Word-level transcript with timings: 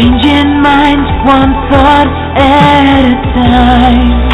Changing 0.00 0.62
minds 0.62 1.10
one 1.26 1.52
thought 1.68 2.08
at 2.38 3.04
a 3.04 3.12
time. 3.34 4.30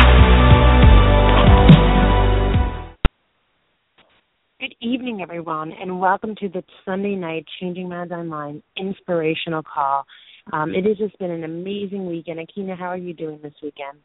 Good 4.61 4.77
evening, 4.81 5.23
everyone, 5.23 5.73
and 5.73 5.99
welcome 5.99 6.37
to 6.37 6.49
the 6.49 6.63
Sunday 6.85 7.17
night 7.17 7.47
Changing 7.58 7.89
Minds 7.89 8.13
Online 8.13 8.63
inspirational 8.76 9.65
call. 9.65 10.04
Um, 10.53 10.72
it 10.72 10.85
has 10.87 10.99
just 10.99 11.19
been 11.19 11.33
an 11.33 11.43
amazing 11.43 12.07
weekend. 12.07 12.39
Aikyna, 12.39 12.79
how 12.79 12.87
are 12.87 12.97
you 12.97 13.12
doing 13.12 13.40
this 13.43 13.54
weekend? 13.61 13.98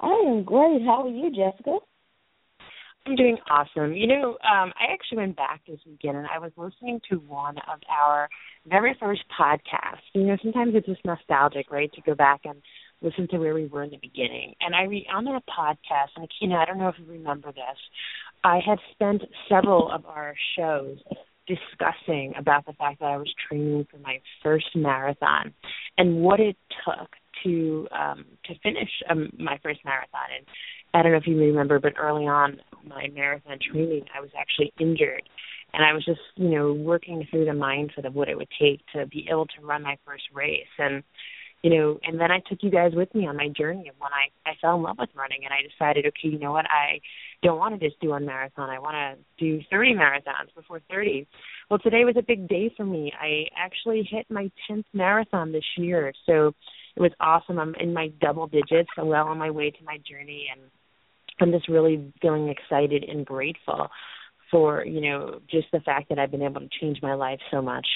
I 0.00 0.24
am 0.26 0.42
great. 0.42 0.80
How 0.86 1.02
are 1.04 1.10
you, 1.10 1.28
Jessica? 1.30 1.76
I'm 3.06 3.14
doing 3.14 3.36
awesome. 3.50 3.92
You 3.92 4.06
know, 4.08 4.30
um, 4.30 4.72
I 4.74 4.92
actually 4.92 5.18
went 5.18 5.36
back 5.36 5.60
this 5.68 5.78
weekend 5.86 6.16
and 6.16 6.26
I 6.26 6.38
was 6.38 6.50
listening 6.56 7.00
to 7.10 7.16
one 7.16 7.56
of 7.58 7.80
our 7.88 8.28
very 8.68 8.96
first 8.98 9.22
podcast. 9.38 10.00
You 10.14 10.24
know, 10.24 10.36
sometimes 10.42 10.74
it's 10.74 10.86
just 10.86 11.04
nostalgic, 11.04 11.70
right, 11.70 11.92
to 11.92 12.00
go 12.02 12.14
back 12.14 12.40
and 12.44 12.60
listen 13.02 13.28
to 13.28 13.38
where 13.38 13.54
we 13.54 13.66
were 13.66 13.82
in 13.82 13.90
the 13.90 13.98
beginning. 13.98 14.54
And 14.60 14.74
I 14.74 14.82
re 14.84 15.06
on 15.12 15.24
that 15.24 15.42
podcast, 15.46 16.08
and 16.16 16.26
Aikyna, 16.28 16.56
I 16.56 16.64
don't 16.64 16.78
know 16.78 16.88
if 16.88 16.96
you 16.98 17.06
remember 17.12 17.52
this, 17.52 17.78
I 18.44 18.60
had 18.66 18.78
spent 18.92 19.22
several 19.48 19.90
of 19.90 20.06
our 20.06 20.34
shows 20.56 20.98
discussing 21.46 22.34
about 22.38 22.66
the 22.66 22.72
fact 22.72 23.00
that 23.00 23.06
I 23.06 23.16
was 23.16 23.32
training 23.48 23.86
for 23.90 23.98
my 23.98 24.20
first 24.42 24.66
marathon 24.74 25.54
and 25.96 26.16
what 26.16 26.40
it 26.40 26.56
took 26.84 27.08
to 27.44 27.86
um 27.96 28.24
to 28.46 28.54
finish 28.62 28.88
um, 29.10 29.30
my 29.38 29.58
first 29.62 29.80
marathon 29.84 30.28
and 30.36 30.46
I 30.94 31.02
don't 31.02 31.12
know 31.12 31.18
if 31.18 31.26
you 31.26 31.38
remember 31.38 31.78
but 31.78 31.92
early 31.98 32.26
on 32.26 32.60
my 32.84 33.08
marathon 33.14 33.58
training 33.70 34.04
I 34.16 34.20
was 34.20 34.30
actually 34.36 34.72
injured 34.80 35.22
and 35.76 35.84
I 35.84 35.92
was 35.92 36.04
just 36.04 36.20
you 36.36 36.48
know 36.48 36.72
working 36.72 37.26
through 37.30 37.44
the 37.44 37.52
mindset 37.52 38.06
of 38.06 38.14
what 38.14 38.28
it 38.28 38.36
would 38.36 38.48
take 38.60 38.80
to 38.94 39.06
be 39.06 39.28
able 39.30 39.46
to 39.46 39.64
run 39.64 39.82
my 39.82 39.98
first 40.04 40.24
race. 40.34 40.66
And 40.78 41.04
you 41.62 41.70
know 41.70 42.00
and 42.02 42.18
then 42.18 42.32
I 42.32 42.40
took 42.48 42.58
you 42.62 42.70
guys 42.70 42.92
with 42.94 43.14
me 43.14 43.26
on 43.26 43.36
my 43.36 43.48
journey 43.48 43.88
of 43.88 43.94
when 43.98 44.10
I 44.12 44.50
I 44.50 44.54
fell 44.60 44.76
in 44.76 44.82
love 44.82 44.96
with 44.98 45.10
running. 45.14 45.42
And 45.44 45.52
I 45.52 45.68
decided 45.68 46.06
okay 46.06 46.28
you 46.28 46.38
know 46.38 46.52
what? 46.52 46.64
I 46.64 47.00
don't 47.42 47.58
want 47.58 47.78
to 47.78 47.86
just 47.88 48.00
do 48.00 48.08
one 48.08 48.24
marathon. 48.24 48.70
I 48.70 48.78
want 48.78 48.94
to 48.94 49.44
do 49.44 49.62
30 49.70 49.94
marathons 49.94 50.54
before 50.56 50.80
30 50.90 51.26
well 51.68 51.78
today 51.78 52.04
was 52.04 52.16
a 52.18 52.22
big 52.22 52.48
day 52.48 52.70
for 52.74 52.84
me. 52.84 53.12
I 53.20 53.44
actually 53.56 54.08
hit 54.10 54.26
my 54.30 54.50
10th 54.70 54.84
marathon 54.94 55.52
this 55.52 55.64
year. 55.76 56.12
So 56.24 56.54
it 56.96 57.02
was 57.02 57.12
awesome. 57.20 57.58
I'm 57.58 57.74
in 57.74 57.92
my 57.92 58.08
double 58.22 58.46
digits, 58.46 58.88
so 58.96 59.04
well 59.04 59.26
on 59.26 59.36
my 59.36 59.50
way 59.50 59.70
to 59.70 59.84
my 59.84 59.98
journey, 59.98 60.46
and 60.50 60.62
I'm 61.38 61.52
just 61.52 61.68
really 61.68 62.10
feeling 62.22 62.48
excited 62.48 63.04
and 63.04 63.26
grateful 63.26 63.90
for 64.50 64.84
you 64.84 65.00
know 65.00 65.40
just 65.50 65.66
the 65.72 65.80
fact 65.80 66.08
that 66.08 66.18
I've 66.18 66.30
been 66.30 66.42
able 66.42 66.60
to 66.60 66.68
change 66.80 66.98
my 67.02 67.14
life 67.14 67.40
so 67.50 67.62
much. 67.62 67.86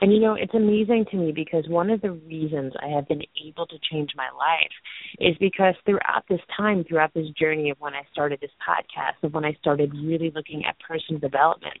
And 0.00 0.12
you 0.12 0.20
know, 0.20 0.34
it's 0.34 0.52
amazing 0.54 1.06
to 1.10 1.16
me 1.16 1.32
because 1.32 1.64
one 1.68 1.88
of 1.88 2.02
the 2.02 2.10
reasons 2.10 2.74
I 2.82 2.88
have 2.88 3.08
been 3.08 3.22
able 3.46 3.66
to 3.66 3.76
change 3.90 4.10
my 4.14 4.28
life 4.36 4.72
is 5.18 5.36
because 5.40 5.74
throughout 5.86 6.24
this 6.28 6.40
time, 6.54 6.84
throughout 6.84 7.14
this 7.14 7.28
journey 7.30 7.70
of 7.70 7.80
when 7.80 7.94
I 7.94 8.02
started 8.12 8.40
this 8.40 8.50
podcast, 8.60 9.24
of 9.24 9.32
when 9.32 9.46
I 9.46 9.54
started 9.54 9.94
really 9.94 10.30
looking 10.34 10.64
at 10.66 10.76
personal 10.86 11.18
development, 11.18 11.78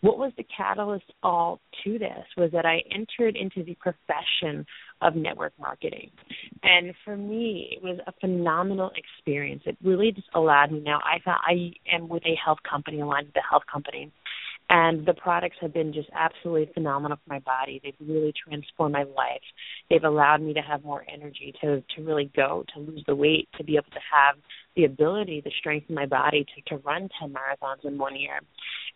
what 0.00 0.18
was 0.18 0.32
the 0.36 0.44
catalyst 0.56 1.12
all 1.22 1.60
to 1.84 1.98
this 1.98 2.24
was 2.36 2.50
that 2.52 2.64
I 2.64 2.82
entered 2.92 3.36
into 3.36 3.64
the 3.64 3.76
profession 3.76 4.64
of 5.00 5.14
network 5.16 5.52
marketing. 5.58 6.10
And 6.62 6.94
for 7.04 7.16
me, 7.16 7.76
it 7.76 7.82
was 7.82 7.98
a 8.06 8.12
phenomenal 8.20 8.90
experience. 8.96 9.62
It 9.66 9.76
really 9.82 10.12
just 10.12 10.28
allowed 10.34 10.72
me 10.72 10.80
now 10.80 11.00
I 11.04 11.18
thought 11.24 11.40
I 11.46 11.72
am 11.92 12.08
with 12.08 12.24
a 12.24 12.36
health 12.42 12.58
company, 12.68 13.00
aligned 13.00 13.26
with 13.26 13.36
a 13.36 13.48
health 13.48 13.64
company. 13.70 14.12
And 14.70 15.06
the 15.06 15.14
products 15.14 15.56
have 15.62 15.72
been 15.72 15.94
just 15.94 16.10
absolutely 16.14 16.70
phenomenal 16.74 17.16
for 17.16 17.32
my 17.32 17.38
body. 17.38 17.80
They've 17.82 17.94
really 18.06 18.34
transformed 18.46 18.92
my 18.92 19.04
life. 19.04 19.40
They've 19.88 20.04
allowed 20.04 20.42
me 20.42 20.52
to 20.52 20.60
have 20.60 20.84
more 20.84 21.06
energy 21.12 21.54
to 21.62 21.82
to 21.96 22.02
really 22.02 22.30
go, 22.36 22.64
to 22.74 22.80
lose 22.80 23.02
the 23.06 23.16
weight, 23.16 23.48
to 23.56 23.64
be 23.64 23.76
able 23.76 23.90
to 23.92 24.00
have 24.12 24.36
the 24.76 24.84
ability, 24.84 25.40
the 25.42 25.52
strength 25.58 25.86
in 25.88 25.94
my 25.94 26.04
body 26.04 26.44
to, 26.54 26.74
to 26.74 26.82
run 26.82 27.08
ten 27.18 27.32
marathons 27.32 27.84
in 27.84 27.96
one 27.96 28.14
year. 28.14 28.40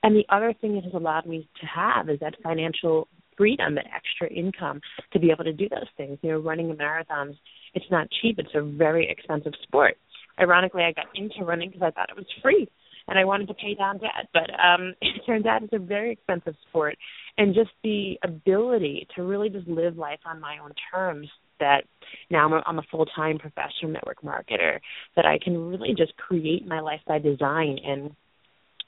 And 0.02 0.14
the 0.14 0.26
other 0.28 0.52
thing 0.52 0.76
it 0.76 0.84
has 0.84 0.92
allowed 0.92 1.24
me 1.24 1.48
to 1.60 1.66
have 1.66 2.10
is 2.10 2.20
that 2.20 2.34
financial 2.42 3.08
freedom, 3.38 3.74
that 3.76 3.86
extra 3.94 4.28
income 4.30 4.80
to 5.14 5.18
be 5.18 5.30
able 5.30 5.44
to 5.44 5.54
do 5.54 5.70
those 5.70 5.88
things. 5.96 6.18
You 6.20 6.32
know, 6.32 6.38
running 6.38 6.70
a 6.70 6.74
marathons, 6.74 7.36
it's 7.72 7.90
not 7.90 8.08
cheap. 8.20 8.38
It's 8.38 8.54
a 8.54 8.60
very 8.60 9.10
expensive 9.10 9.54
sport. 9.62 9.96
Ironically, 10.38 10.82
I 10.82 10.92
got 10.92 11.06
into 11.14 11.44
running 11.44 11.70
because 11.70 11.82
I 11.82 11.90
thought 11.92 12.10
it 12.10 12.16
was 12.16 12.26
free 12.42 12.68
and 13.12 13.18
I 13.18 13.26
wanted 13.26 13.48
to 13.48 13.54
pay 13.54 13.74
down 13.74 13.98
debt. 13.98 14.28
But 14.32 14.48
um 14.58 14.94
it 15.02 15.20
turns 15.26 15.44
out 15.44 15.62
it's 15.62 15.72
a 15.74 15.78
very 15.78 16.12
expensive 16.12 16.54
sport. 16.68 16.96
And 17.36 17.54
just 17.54 17.70
the 17.82 18.18
ability 18.24 19.06
to 19.16 19.22
really 19.22 19.50
just 19.50 19.68
live 19.68 19.98
life 19.98 20.20
on 20.24 20.40
my 20.40 20.56
own 20.58 20.72
terms 20.90 21.28
that 21.60 21.84
now 22.30 22.46
I'm 22.46 22.52
a, 22.54 22.62
I'm 22.66 22.78
a 22.78 22.82
full-time 22.90 23.38
professional 23.38 23.92
network 23.92 24.22
marketer 24.22 24.80
that 25.14 25.26
I 25.26 25.38
can 25.38 25.68
really 25.68 25.94
just 25.94 26.16
create 26.16 26.66
my 26.66 26.80
life 26.80 27.00
by 27.06 27.18
design 27.18 27.78
and 27.84 28.16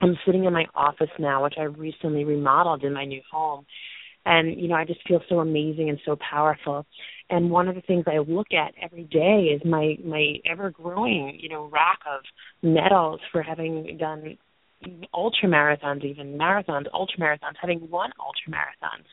I'm 0.00 0.18
sitting 0.26 0.44
in 0.44 0.52
my 0.52 0.66
office 0.74 1.10
now, 1.18 1.44
which 1.44 1.54
I 1.58 1.64
recently 1.64 2.24
remodeled 2.24 2.82
in 2.82 2.92
my 2.92 3.04
new 3.04 3.22
home. 3.30 3.64
And, 4.26 4.58
you 4.60 4.68
know, 4.68 4.74
I 4.74 4.84
just 4.84 5.06
feel 5.06 5.20
so 5.28 5.40
amazing 5.40 5.90
and 5.90 5.98
so 6.04 6.16
powerful. 6.16 6.86
And 7.30 7.50
one 7.50 7.68
of 7.68 7.74
the 7.74 7.82
things 7.82 8.04
I 8.06 8.18
look 8.18 8.48
at 8.52 8.74
every 8.82 9.04
day 9.04 9.50
is 9.54 9.62
my, 9.64 9.96
my 10.04 10.34
ever 10.50 10.70
growing, 10.70 11.38
you 11.40 11.48
know, 11.48 11.68
rack 11.72 12.00
of 12.06 12.22
medals 12.62 13.20
for 13.32 13.42
having 13.42 13.96
done 13.98 14.38
ultra 15.12 15.48
marathons, 15.48 16.04
even 16.04 16.38
marathons, 16.38 16.86
ultra 16.92 17.18
marathons, 17.18 17.56
having 17.60 17.88
won 17.90 18.10
ultra 18.18 18.52
marathons. 18.52 19.06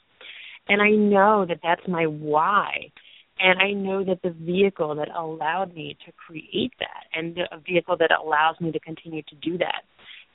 And 0.67 0.81
I 0.81 0.91
know 0.91 1.45
that 1.47 1.59
that's 1.63 1.88
my 1.88 2.05
why. 2.05 2.91
And 3.39 3.59
I 3.59 3.72
know 3.72 4.03
that 4.03 4.22
the 4.22 4.29
vehicle 4.29 4.95
that 4.95 5.09
allowed 5.09 5.73
me 5.73 5.97
to 6.05 6.11
create 6.11 6.73
that 6.79 7.05
and 7.13 7.35
the 7.35 7.47
vehicle 7.66 7.97
that 7.97 8.11
allows 8.11 8.59
me 8.61 8.72
to 8.72 8.79
continue 8.79 9.23
to 9.23 9.35
do 9.35 9.57
that 9.57 9.83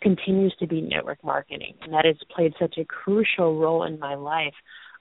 continues 0.02 0.54
to 0.60 0.66
be 0.66 0.80
network 0.80 1.22
marketing. 1.24 1.74
And 1.82 1.92
that 1.92 2.04
has 2.04 2.16
played 2.34 2.54
such 2.60 2.76
a 2.78 2.84
crucial 2.84 3.58
role 3.58 3.84
in 3.84 3.98
my 3.98 4.14
life 4.14 4.54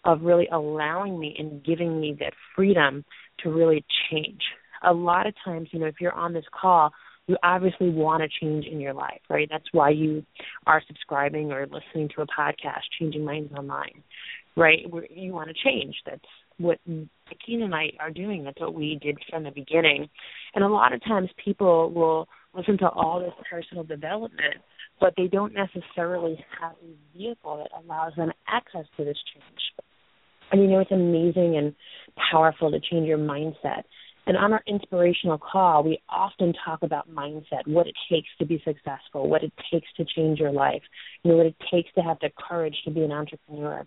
of 0.04 0.22
really 0.22 0.48
allowing 0.52 1.20
me 1.20 1.36
and 1.38 1.64
giving 1.64 2.00
me 2.00 2.16
that 2.20 2.34
freedom 2.56 3.04
to 3.40 3.50
really 3.50 3.84
change. 4.10 4.42
A 4.84 4.94
lot 4.94 5.28
of 5.28 5.34
times, 5.44 5.70
you 5.72 5.80
know, 5.80 5.88
if 5.88 5.96
you're 6.00 6.14
on 6.14 6.34
this 6.34 6.46
call, 6.60 6.92
you 7.28 7.38
obviously 7.44 7.90
want 7.90 8.22
to 8.22 8.30
change 8.40 8.66
in 8.66 8.80
your 8.80 8.94
life, 8.94 9.22
right? 9.30 9.48
That's 9.52 9.66
why 9.72 9.90
you 9.90 10.24
are 10.68 10.82
subscribing 10.86 11.52
or 11.52 11.66
listening 11.66 12.10
to 12.16 12.22
a 12.22 12.28
podcast, 12.28 12.82
Changing 13.00 13.26
Minds 13.26 13.52
Online, 13.54 14.04
right? 14.56 14.86
You 15.10 15.34
want 15.34 15.50
to 15.50 15.56
change. 15.64 15.96
That's 16.06 16.22
what 16.58 16.78
Aikyna 16.88 17.64
and 17.64 17.74
I 17.74 17.92
are 18.00 18.12
doing. 18.12 18.44
That's 18.44 18.60
what 18.60 18.76
we 18.76 19.00
did 19.02 19.18
from 19.30 19.44
the 19.44 19.50
beginning. 19.50 20.08
And 20.54 20.64
a 20.64 20.70
lot 20.70 20.94
of 20.94 21.04
times 21.04 21.30
people 21.44 21.92
will 21.92 22.28
listen 22.56 22.78
to 22.78 22.90
all 22.90 23.20
this 23.20 23.34
personal 23.50 23.84
development 23.84 24.58
but 25.00 25.14
they 25.18 25.28
don't 25.28 25.54
necessarily 25.54 26.44
have 26.60 26.74
a 26.74 27.18
vehicle 27.18 27.58
that 27.58 27.84
allows 27.84 28.14
them 28.16 28.32
access 28.48 28.86
to 28.98 29.04
this 29.04 29.18
change. 29.34 29.62
And 30.52 30.62
you 30.62 30.68
know, 30.68 30.80
it's 30.80 30.92
amazing 30.92 31.58
and 31.58 31.76
powerful 32.32 32.72
to 32.72 32.80
change 32.80 33.08
your 33.08 33.18
mindset. 33.18 33.84
And 34.28 34.38
on 34.38 34.54
our 34.54 34.64
inspirational 34.68 35.38
call, 35.38 35.84
we 35.84 36.00
often 36.10 36.54
talk 36.66 36.82
about 36.82 37.10
mindset, 37.10 37.68
what 37.68 37.88
it 37.88 37.94
takes 38.10 38.28
to 38.40 38.46
be 38.46 38.62
successful, 38.66 39.30
what 39.30 39.44
it 39.44 39.54
takes 39.72 39.88
to 39.98 40.06
change 40.16 40.40
your 40.40 40.52
life, 40.52 40.82
you 41.24 41.32
know, 41.32 41.38
what 41.38 41.46
it 41.46 41.56
takes 41.72 41.94
to 41.94 42.02
have 42.02 42.18
the 42.22 42.32
courage 42.48 42.76
to 42.86 42.92
be 42.92 43.02
an 43.02 43.12
entrepreneur. 43.12 43.86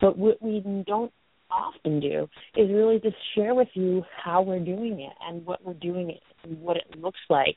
But 0.00 0.16
what 0.16 0.40
we 0.40 0.62
don't 0.86 1.12
often 1.50 2.00
do 2.00 2.28
is 2.56 2.70
really 2.70 3.00
just 3.00 3.16
share 3.34 3.54
with 3.54 3.68
you 3.74 4.02
how 4.24 4.42
we're 4.42 4.58
doing 4.58 5.00
it 5.00 5.12
and 5.28 5.44
what 5.44 5.64
we're 5.64 5.74
doing 5.74 6.10
it 6.10 6.20
and 6.42 6.60
what 6.60 6.76
it 6.76 6.98
looks 6.98 7.20
like 7.28 7.56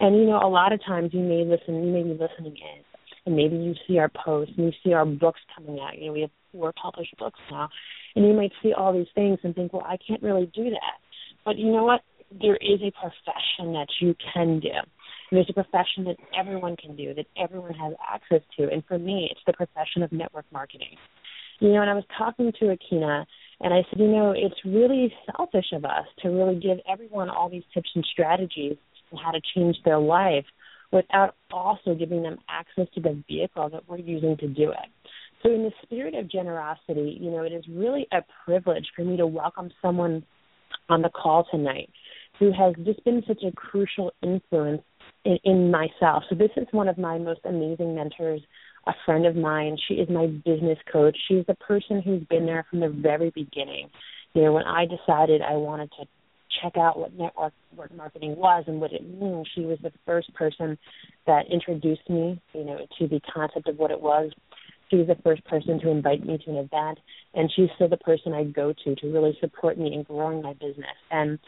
and 0.00 0.16
you 0.16 0.26
know, 0.26 0.40
a 0.42 0.48
lot 0.48 0.72
of 0.72 0.84
times 0.84 1.10
you 1.12 1.20
may 1.20 1.44
listen, 1.44 1.84
you 1.84 1.92
may 1.92 2.02
be 2.02 2.10
listening 2.10 2.56
in, 2.56 2.84
and 3.26 3.36
maybe 3.36 3.56
you 3.56 3.74
see 3.86 3.98
our 3.98 4.10
posts 4.10 4.54
and 4.56 4.66
you 4.66 4.72
see 4.82 4.92
our 4.92 5.06
books 5.06 5.40
coming 5.54 5.80
out. 5.80 5.98
You 5.98 6.06
know, 6.06 6.12
we 6.12 6.20
have 6.22 6.30
four 6.52 6.72
published 6.80 7.16
books 7.18 7.38
now, 7.50 7.68
and 8.16 8.26
you 8.26 8.34
might 8.34 8.52
see 8.62 8.72
all 8.72 8.92
these 8.92 9.06
things 9.14 9.38
and 9.42 9.54
think, 9.54 9.72
well, 9.72 9.86
I 9.86 9.96
can't 10.06 10.22
really 10.22 10.50
do 10.54 10.70
that. 10.70 10.98
But 11.44 11.58
you 11.58 11.70
know 11.70 11.84
what? 11.84 12.02
There 12.40 12.56
is 12.56 12.80
a 12.82 12.90
profession 12.90 13.74
that 13.74 13.86
you 14.00 14.16
can 14.34 14.58
do. 14.58 14.70
There's 15.30 15.48
a 15.48 15.52
profession 15.52 16.04
that 16.04 16.16
everyone 16.36 16.76
can 16.76 16.96
do, 16.96 17.14
that 17.14 17.26
everyone 17.36 17.74
has 17.74 17.94
access 18.12 18.40
to. 18.56 18.68
And 18.70 18.84
for 18.86 18.98
me, 18.98 19.28
it's 19.30 19.40
the 19.46 19.52
profession 19.52 20.02
of 20.02 20.10
network 20.10 20.46
marketing. 20.52 20.96
You 21.60 21.72
know, 21.72 21.80
and 21.82 21.90
I 21.90 21.94
was 21.94 22.04
talking 22.18 22.52
to 22.60 22.64
Aikyna, 22.64 23.24
and 23.60 23.72
I 23.72 23.82
said, 23.88 24.00
you 24.00 24.08
know, 24.08 24.34
it's 24.36 24.60
really 24.64 25.12
selfish 25.36 25.66
of 25.72 25.84
us 25.84 26.06
to 26.22 26.28
really 26.28 26.58
give 26.58 26.78
everyone 26.90 27.30
all 27.30 27.48
these 27.48 27.62
tips 27.72 27.90
and 27.94 28.04
strategies 28.12 28.76
and 29.10 29.20
how 29.24 29.30
to 29.30 29.40
change 29.54 29.76
their 29.84 29.98
life 29.98 30.44
without 30.92 31.34
also 31.52 31.94
giving 31.94 32.22
them 32.22 32.38
access 32.48 32.86
to 32.94 33.00
the 33.00 33.22
vehicle 33.28 33.68
that 33.70 33.88
we're 33.88 33.98
using 33.98 34.36
to 34.38 34.48
do 34.48 34.70
it. 34.70 35.12
So, 35.42 35.50
in 35.52 35.62
the 35.62 35.72
spirit 35.82 36.14
of 36.14 36.30
generosity, 36.30 37.18
you 37.20 37.30
know, 37.30 37.42
it 37.42 37.52
is 37.52 37.64
really 37.68 38.06
a 38.12 38.20
privilege 38.44 38.86
for 38.96 39.04
me 39.04 39.16
to 39.18 39.26
welcome 39.26 39.70
someone 39.82 40.24
on 40.88 41.02
the 41.02 41.10
call 41.10 41.46
tonight 41.50 41.90
who 42.38 42.50
has 42.52 42.74
just 42.84 43.04
been 43.04 43.22
such 43.28 43.42
a 43.46 43.52
crucial 43.52 44.12
influence 44.22 44.82
in, 45.24 45.38
in 45.44 45.70
myself. 45.70 46.24
So, 46.30 46.34
this 46.34 46.50
is 46.56 46.66
one 46.70 46.88
of 46.88 46.96
my 46.96 47.18
most 47.18 47.40
amazing 47.44 47.94
mentors 47.94 48.40
a 48.86 48.92
friend 49.04 49.26
of 49.26 49.36
mine. 49.36 49.76
She 49.88 49.94
is 49.94 50.08
my 50.08 50.26
business 50.26 50.78
coach. 50.90 51.16
She's 51.28 51.44
the 51.46 51.54
person 51.54 52.02
who's 52.02 52.22
been 52.24 52.46
there 52.46 52.66
from 52.68 52.80
the 52.80 52.88
very 52.88 53.30
beginning. 53.30 53.88
You 54.34 54.42
know, 54.42 54.52
when 54.52 54.64
I 54.64 54.84
decided 54.86 55.42
I 55.42 55.54
wanted 55.54 55.90
to 56.00 56.06
check 56.62 56.76
out 56.76 56.98
what 56.98 57.14
network 57.14 57.52
marketing 57.96 58.36
was 58.36 58.64
and 58.66 58.80
what 58.80 58.92
it 58.92 59.02
means, 59.02 59.48
she 59.54 59.62
was 59.62 59.78
the 59.82 59.92
first 60.06 60.32
person 60.34 60.78
that 61.26 61.46
introduced 61.50 62.08
me, 62.08 62.40
you 62.52 62.64
know, 62.64 62.86
to 62.98 63.08
the 63.08 63.20
concept 63.32 63.68
of 63.68 63.78
what 63.78 63.90
it 63.90 64.00
was. 64.00 64.30
She 64.90 64.96
was 64.96 65.06
the 65.06 65.18
first 65.24 65.44
person 65.46 65.80
to 65.80 65.88
invite 65.90 66.24
me 66.24 66.38
to 66.38 66.50
an 66.50 66.56
event, 66.56 67.00
and 67.32 67.50
she's 67.54 67.68
still 67.74 67.88
the 67.88 67.96
person 67.96 68.32
I 68.32 68.44
go 68.44 68.72
to 68.84 68.94
to 68.94 69.12
really 69.12 69.36
support 69.40 69.78
me 69.78 69.92
in 69.94 70.02
growing 70.02 70.42
my 70.42 70.52
business. 70.52 70.96
And 71.10 71.38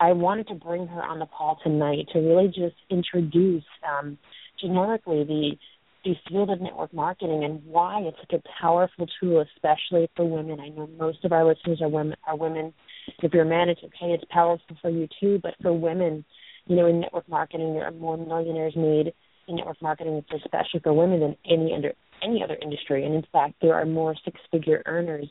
I 0.00 0.12
wanted 0.12 0.48
to 0.48 0.54
bring 0.54 0.86
her 0.86 1.02
on 1.02 1.18
the 1.18 1.26
call 1.26 1.58
tonight 1.62 2.08
to 2.12 2.20
really 2.20 2.48
just 2.48 2.76
introduce 2.90 3.64
um, 3.86 4.16
generically 4.60 5.24
the 5.24 5.52
the 6.04 6.14
field 6.28 6.50
of 6.50 6.60
network 6.60 6.92
marketing 6.92 7.44
and 7.44 7.64
why 7.64 8.00
it's 8.00 8.16
such 8.20 8.38
a 8.38 8.42
powerful 8.60 9.06
tool, 9.20 9.44
especially 9.56 10.08
for 10.14 10.24
women. 10.24 10.60
I 10.60 10.68
know 10.68 10.88
most 10.98 11.24
of 11.24 11.32
our 11.32 11.44
listeners 11.44 11.80
are 11.80 11.88
women. 11.88 12.16
Are 12.26 12.36
women. 12.36 12.72
If 13.22 13.32
you're 13.32 13.44
a 13.44 13.48
man, 13.48 13.68
it's 13.68 13.82
okay. 13.82 14.12
It's 14.12 14.24
powerful 14.30 14.76
for 14.80 14.90
you 14.90 15.08
too. 15.20 15.40
But 15.42 15.54
for 15.62 15.72
women, 15.72 16.24
you 16.66 16.76
know, 16.76 16.86
in 16.86 17.00
network 17.00 17.28
marketing, 17.28 17.74
there 17.74 17.84
are 17.84 17.90
more 17.90 18.16
millionaires 18.16 18.76
made 18.76 19.12
in 19.48 19.56
network 19.56 19.80
marketing, 19.82 20.22
especially 20.34 20.80
for 20.82 20.92
women, 20.92 21.20
than 21.20 21.36
any 21.50 21.74
under 21.74 21.92
any 22.22 22.42
other 22.42 22.56
industry. 22.62 23.04
And 23.04 23.14
in 23.14 23.24
fact, 23.32 23.54
there 23.60 23.74
are 23.74 23.84
more 23.84 24.14
six-figure 24.24 24.82
earners 24.86 25.26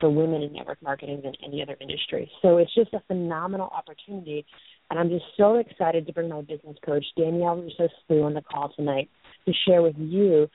for 0.00 0.10
women 0.10 0.42
in 0.42 0.52
network 0.52 0.80
marketing 0.80 1.22
than 1.24 1.32
any 1.44 1.60
other 1.62 1.76
industry. 1.80 2.30
So 2.42 2.58
it's 2.58 2.72
just 2.74 2.94
a 2.94 3.00
phenomenal 3.08 3.68
opportunity. 3.68 4.46
And 4.90 4.98
I'm 4.98 5.08
just 5.08 5.24
so 5.36 5.56
excited 5.56 6.06
to 6.06 6.12
bring 6.12 6.28
my 6.28 6.40
business 6.42 6.76
coach, 6.84 7.04
Danielle 7.16 7.56
Russo 7.56 7.88
Slugh, 8.06 8.22
on 8.22 8.34
the 8.34 8.42
call 8.42 8.72
tonight 8.76 9.10
to 9.48 9.58
share 9.66 9.82
with 9.82 9.96
you 9.98 10.48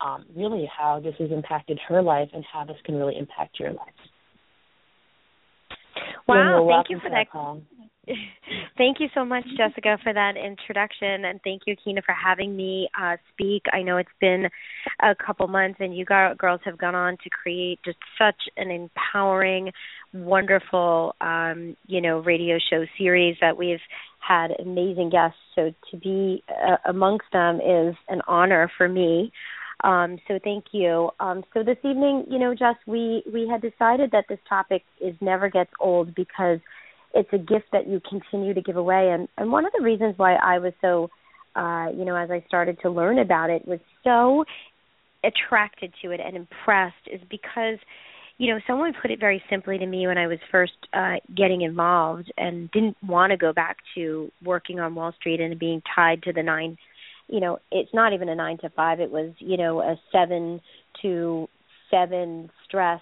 um, 0.00 0.24
really 0.36 0.68
how 0.76 1.00
this 1.00 1.14
has 1.18 1.30
impacted 1.30 1.78
her 1.88 2.02
life 2.02 2.28
and 2.32 2.44
how 2.50 2.64
this 2.64 2.76
can 2.84 2.94
really 2.96 3.16
impact 3.18 3.58
your 3.58 3.70
life. 3.70 3.88
Wow, 6.28 6.66
thank 6.68 6.90
you 6.90 7.00
for 7.00 7.10
that. 7.10 7.30
Call. 7.30 7.62
thank 8.78 9.00
you 9.00 9.08
so 9.14 9.24
much, 9.24 9.44
Jessica, 9.56 9.98
for 10.02 10.12
that 10.12 10.34
introduction, 10.36 11.24
and 11.24 11.40
thank 11.42 11.62
you, 11.66 11.74
Kina, 11.82 12.02
for 12.02 12.14
having 12.14 12.56
me 12.56 12.88
uh, 13.00 13.16
speak. 13.32 13.64
I 13.72 13.82
know 13.82 13.96
it's 13.96 14.08
been 14.20 14.48
a 15.02 15.14
couple 15.14 15.48
months, 15.48 15.78
and 15.80 15.96
you 15.96 16.04
girls 16.04 16.60
have 16.64 16.78
gone 16.78 16.94
on 16.94 17.16
to 17.24 17.30
create 17.30 17.80
just 17.84 17.98
such 18.18 18.40
an 18.56 18.70
empowering, 18.70 19.72
wonderful, 20.12 21.14
um, 21.20 21.76
you 21.86 22.00
know, 22.00 22.20
radio 22.20 22.58
show 22.70 22.84
series 22.96 23.36
that 23.40 23.56
we've 23.56 23.80
had 24.20 24.52
amazing 24.60 25.10
guests. 25.10 25.38
So 25.54 25.72
to 25.90 25.96
be 25.96 26.42
uh, 26.48 26.76
amongst 26.88 27.26
them 27.32 27.56
is 27.56 27.96
an 28.08 28.22
honor 28.28 28.70
for 28.76 28.88
me. 28.88 29.32
Um, 29.84 30.18
so 30.26 30.38
thank 30.42 30.66
you. 30.72 31.10
Um, 31.20 31.44
so 31.52 31.62
this 31.62 31.76
evening, 31.84 32.24
you 32.30 32.38
know, 32.38 32.54
Jess, 32.54 32.76
we 32.86 33.22
we 33.30 33.46
had 33.46 33.60
decided 33.60 34.10
that 34.12 34.24
this 34.28 34.38
topic 34.48 34.82
is 35.00 35.14
never 35.20 35.50
gets 35.50 35.70
old 35.80 36.14
because 36.14 36.60
it's 37.16 37.32
a 37.32 37.38
gift 37.38 37.66
that 37.72 37.88
you 37.88 38.00
continue 38.08 38.54
to 38.54 38.60
give 38.60 38.76
away. 38.76 39.10
And 39.10 39.28
and 39.36 39.50
one 39.50 39.64
of 39.64 39.72
the 39.76 39.82
reasons 39.82 40.14
why 40.16 40.34
I 40.34 40.58
was 40.58 40.72
so, 40.80 41.10
uh, 41.54 41.88
you 41.96 42.04
know, 42.04 42.16
as 42.16 42.30
I 42.30 42.44
started 42.46 42.78
to 42.82 42.90
learn 42.90 43.18
about 43.18 43.50
it, 43.50 43.66
was 43.66 43.80
so 44.04 44.44
attracted 45.24 45.92
to 46.02 46.10
it 46.12 46.20
and 46.24 46.36
impressed 46.36 46.94
is 47.10 47.20
because 47.28 47.78
you 48.38 48.52
know, 48.52 48.60
someone 48.66 48.92
put 49.00 49.10
it 49.10 49.18
very 49.18 49.42
simply 49.48 49.78
to 49.78 49.86
me 49.86 50.06
when 50.06 50.18
I 50.18 50.26
was 50.26 50.38
first 50.52 50.74
uh 50.92 51.14
getting 51.34 51.62
involved 51.62 52.30
and 52.36 52.70
didn't 52.70 52.96
want 53.02 53.30
to 53.30 53.36
go 53.38 53.52
back 53.52 53.78
to 53.94 54.30
working 54.44 54.78
on 54.78 54.94
Wall 54.94 55.12
Street 55.18 55.40
and 55.40 55.58
being 55.58 55.82
tied 55.94 56.22
to 56.24 56.32
the 56.32 56.42
nine 56.42 56.76
you 57.28 57.40
know, 57.40 57.58
it's 57.70 57.92
not 57.92 58.12
even 58.12 58.28
a 58.28 58.34
9 58.34 58.58
to 58.58 58.70
5, 58.70 59.00
it 59.00 59.10
was, 59.10 59.32
you 59.38 59.56
know, 59.56 59.80
a 59.80 59.96
7 60.12 60.60
to 61.02 61.48
7 61.90 62.50
stress 62.64 63.00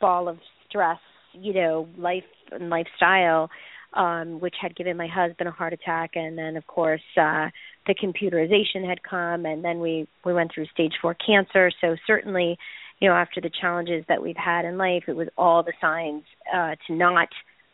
ball 0.00 0.28
of 0.28 0.38
stress, 0.68 0.98
you 1.32 1.52
know, 1.52 1.88
life 1.96 2.24
and 2.52 2.70
lifestyle 2.70 3.50
um 3.94 4.38
which 4.40 4.54
had 4.60 4.76
given 4.76 4.96
my 4.96 5.08
husband 5.08 5.48
a 5.48 5.52
heart 5.52 5.72
attack. 5.72 6.10
And 6.14 6.38
then 6.38 6.56
of 6.56 6.66
course 6.66 7.02
uh 7.16 7.48
the 7.86 7.94
computerization 7.94 8.88
had 8.88 9.02
come. 9.02 9.46
And 9.46 9.64
then 9.64 9.80
we 9.80 10.06
we 10.24 10.32
went 10.32 10.52
through 10.54 10.66
stage 10.66 10.92
4 11.02 11.14
cancer. 11.14 11.70
So 11.80 11.96
certainly 12.06 12.56
you 13.00 13.08
know 13.08 13.14
after 13.14 13.40
the 13.40 13.50
challenges 13.60 14.04
that 14.08 14.22
we've 14.22 14.36
had 14.36 14.64
in 14.64 14.78
life 14.78 15.04
it 15.08 15.16
was 15.16 15.28
all 15.36 15.62
the 15.62 15.72
signs 15.80 16.22
uh 16.54 16.76
to 16.86 16.94
not 16.94 17.28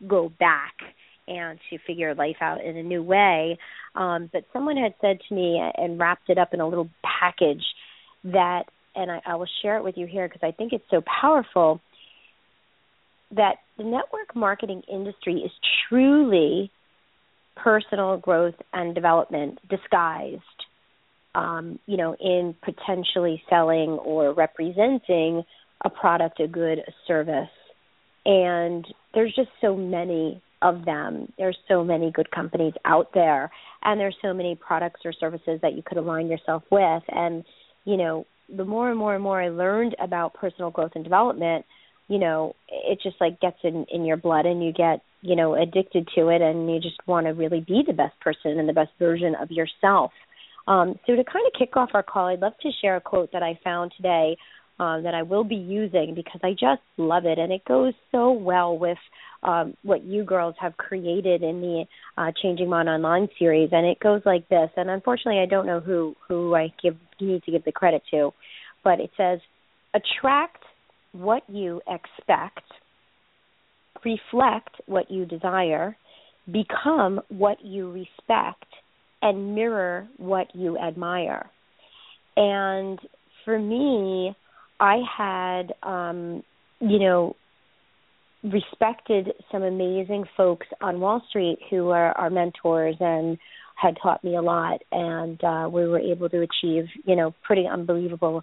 go 0.07 0.31
back 0.39 0.75
and 1.29 1.59
to 1.71 1.79
figure 1.87 2.15
life 2.15 2.37
out 2.41 2.63
in 2.63 2.77
a 2.77 2.83
new 2.83 3.03
way. 3.03 3.59
Um 3.95 4.31
but 4.33 4.45
someone 4.53 4.77
had 4.77 4.95
said 5.01 5.19
to 5.29 5.35
me 5.35 5.61
and 5.77 5.99
wrapped 5.99 6.31
it 6.31 6.39
up 6.39 6.55
in 6.55 6.61
a 6.61 6.69
little 6.69 6.89
package 7.21 7.65
that 8.25 8.65
and 8.95 9.11
I, 9.11 9.21
I 9.27 9.35
will 9.35 9.49
share 9.61 9.77
it 9.77 9.85
with 9.85 9.99
you 9.99 10.07
here 10.07 10.27
because 10.29 10.41
I 10.43 10.53
think 10.53 10.73
it's 10.73 10.85
so 10.91 11.03
powerful 11.21 11.83
that 13.33 13.57
the 13.77 13.85
network 13.85 14.35
marketing 14.35 14.83
industry 14.91 15.43
is 15.45 15.51
truly 15.89 16.71
personal 17.57 18.19
growth 18.19 18.55
and 18.73 18.95
development 18.95 19.59
disguised 19.69 20.43
um, 21.37 21.79
you 21.87 21.99
know, 21.99 22.17
in 22.19 22.57
potentially 22.65 23.43
selling 23.49 23.91
or 23.91 24.33
representing 24.33 25.43
a 25.85 25.91
product, 25.91 26.41
a 26.41 26.49
good, 26.49 26.79
a 26.79 26.93
service. 27.07 27.51
And 28.25 28.87
there's 29.15 29.35
just 29.37 29.51
so 29.61 29.77
many 29.77 30.43
of 30.63 30.87
them. 30.87 31.33
There's 31.37 31.59
so 31.69 31.85
many 31.85 32.11
good 32.11 32.31
companies 32.31 32.73
out 32.87 33.11
there, 33.13 33.53
and 33.83 34.01
there's 34.01 34.17
so 34.23 34.33
many 34.33 34.57
products 34.57 35.01
or 35.05 35.13
services 35.13 35.61
that 35.61 35.75
you 35.75 35.83
could 35.85 35.99
align 35.99 36.29
yourself 36.29 36.63
with. 36.71 37.03
And, 37.09 37.45
you 37.85 37.99
know, 37.99 38.27
the 38.49 38.65
more 38.65 38.89
and 38.89 38.99
more 38.99 39.15
and 39.15 39.23
more 39.23 39.41
I 39.41 39.51
learned 39.51 39.95
about 40.03 40.35
personal 40.35 40.71
growth 40.71 40.93
and 40.95 41.05
development, 41.05 41.67
you 42.09 42.19
know, 42.19 42.55
it 42.69 43.01
just 43.03 43.17
like 43.21 43.41
gets 43.41 43.59
in 43.65 43.87
in 43.93 44.05
your 44.05 44.17
blood 44.17 44.47
and 44.47 44.65
you 44.65 44.73
get, 44.73 45.01
you 45.23 45.37
know, 45.37 45.55
addicted 45.55 46.09
to 46.15 46.29
it 46.29 46.41
and 46.41 46.71
you 46.71 46.81
just 46.81 46.99
want 47.07 47.27
to 47.27 47.33
really 47.33 47.61
be 47.61 47.83
the 47.87 47.93
best 47.93 48.19
person 48.21 48.59
and 48.59 48.69
the 48.69 48.73
best 48.73 48.91
version 48.99 49.35
of 49.35 49.51
yourself. 49.51 50.13
Um, 50.69 50.99
so 51.07 51.15
to 51.15 51.25
kind 51.25 51.47
of 51.47 51.59
kick 51.59 51.77
off 51.77 51.91
our 51.95 52.03
call, 52.03 52.27
I'd 52.27 52.41
love 52.41 52.55
to 52.63 52.71
share 52.81 52.97
a 52.97 53.01
quote 53.01 53.33
that 53.33 53.43
I 53.43 53.59
found 53.63 53.93
today 53.97 54.37
um, 54.79 55.05
that 55.05 55.15
I 55.15 55.23
will 55.23 55.45
be 55.45 55.57
using 55.57 56.15
because 56.15 56.41
I 56.43 56.51
just 56.51 56.83
love 56.99 57.25
it, 57.25 57.39
and 57.39 57.51
it 57.51 57.65
goes 57.65 57.95
so 58.13 58.33
well 58.33 58.77
with 58.77 58.99
um, 59.43 59.75
what 59.83 60.05
you 60.05 60.25
girls 60.25 60.55
have 60.61 60.77
created 60.77 61.43
in 61.43 61.61
the 61.61 61.85
uh, 62.19 62.33
Changing 62.43 62.69
Mind 62.69 62.89
Online 62.89 63.29
series. 63.39 63.71
And 63.73 63.87
it 63.87 64.01
goes 64.01 64.21
like 64.27 64.49
this. 64.49 64.69
And 64.77 64.91
unfortunately, 64.91 65.41
I 65.41 65.47
don't 65.47 65.67
know 65.67 65.81
who 65.81 66.15
who 66.29 66.55
I 66.55 66.73
give 66.83 66.97
need 67.21 67.43
to 67.45 67.53
give 67.53 67.65
the 67.65 67.73
credit 67.73 68.03
to, 68.11 68.33
but 68.85 69.01
it 69.01 69.11
says, 69.17 69.41
"Attract 69.95 70.63
what 71.19 71.43
you 71.49 71.81
expect, 71.89 72.65
reflect 74.05 74.77
what 74.87 75.11
you 75.11 75.27
desire, 75.27 75.97
become 76.47 77.21
what 77.29 77.59
you 77.65 77.91
respect." 77.91 78.65
and 79.23 79.55
mirror 79.55 80.07
what 80.19 80.47
you 80.55 80.79
admire. 80.79 81.51
And 82.37 82.99
for 83.45 83.59
me, 83.59 84.37
I 84.79 84.99
had 85.17 85.73
um, 85.83 86.43
you 86.81 86.99
know, 86.99 87.35
respected 88.43 89.33
some 89.51 89.63
amazing 89.63 90.25
folks 90.37 90.67
on 90.81 91.01
Wall 91.01 91.23
Street 91.29 91.59
who 91.71 91.89
are 91.89 92.13
our 92.13 92.31
mentors 92.31 92.97
and 93.01 93.39
had 93.75 93.97
taught 94.03 94.23
me 94.23 94.37
a 94.37 94.43
lot 94.43 94.81
and 94.91 95.43
uh 95.45 95.69
we 95.71 95.87
were 95.87 95.99
able 95.99 96.29
to 96.29 96.39
achieve, 96.39 96.85
you 97.05 97.17
know, 97.17 97.35
pretty 97.43 97.67
unbelievable 97.67 98.43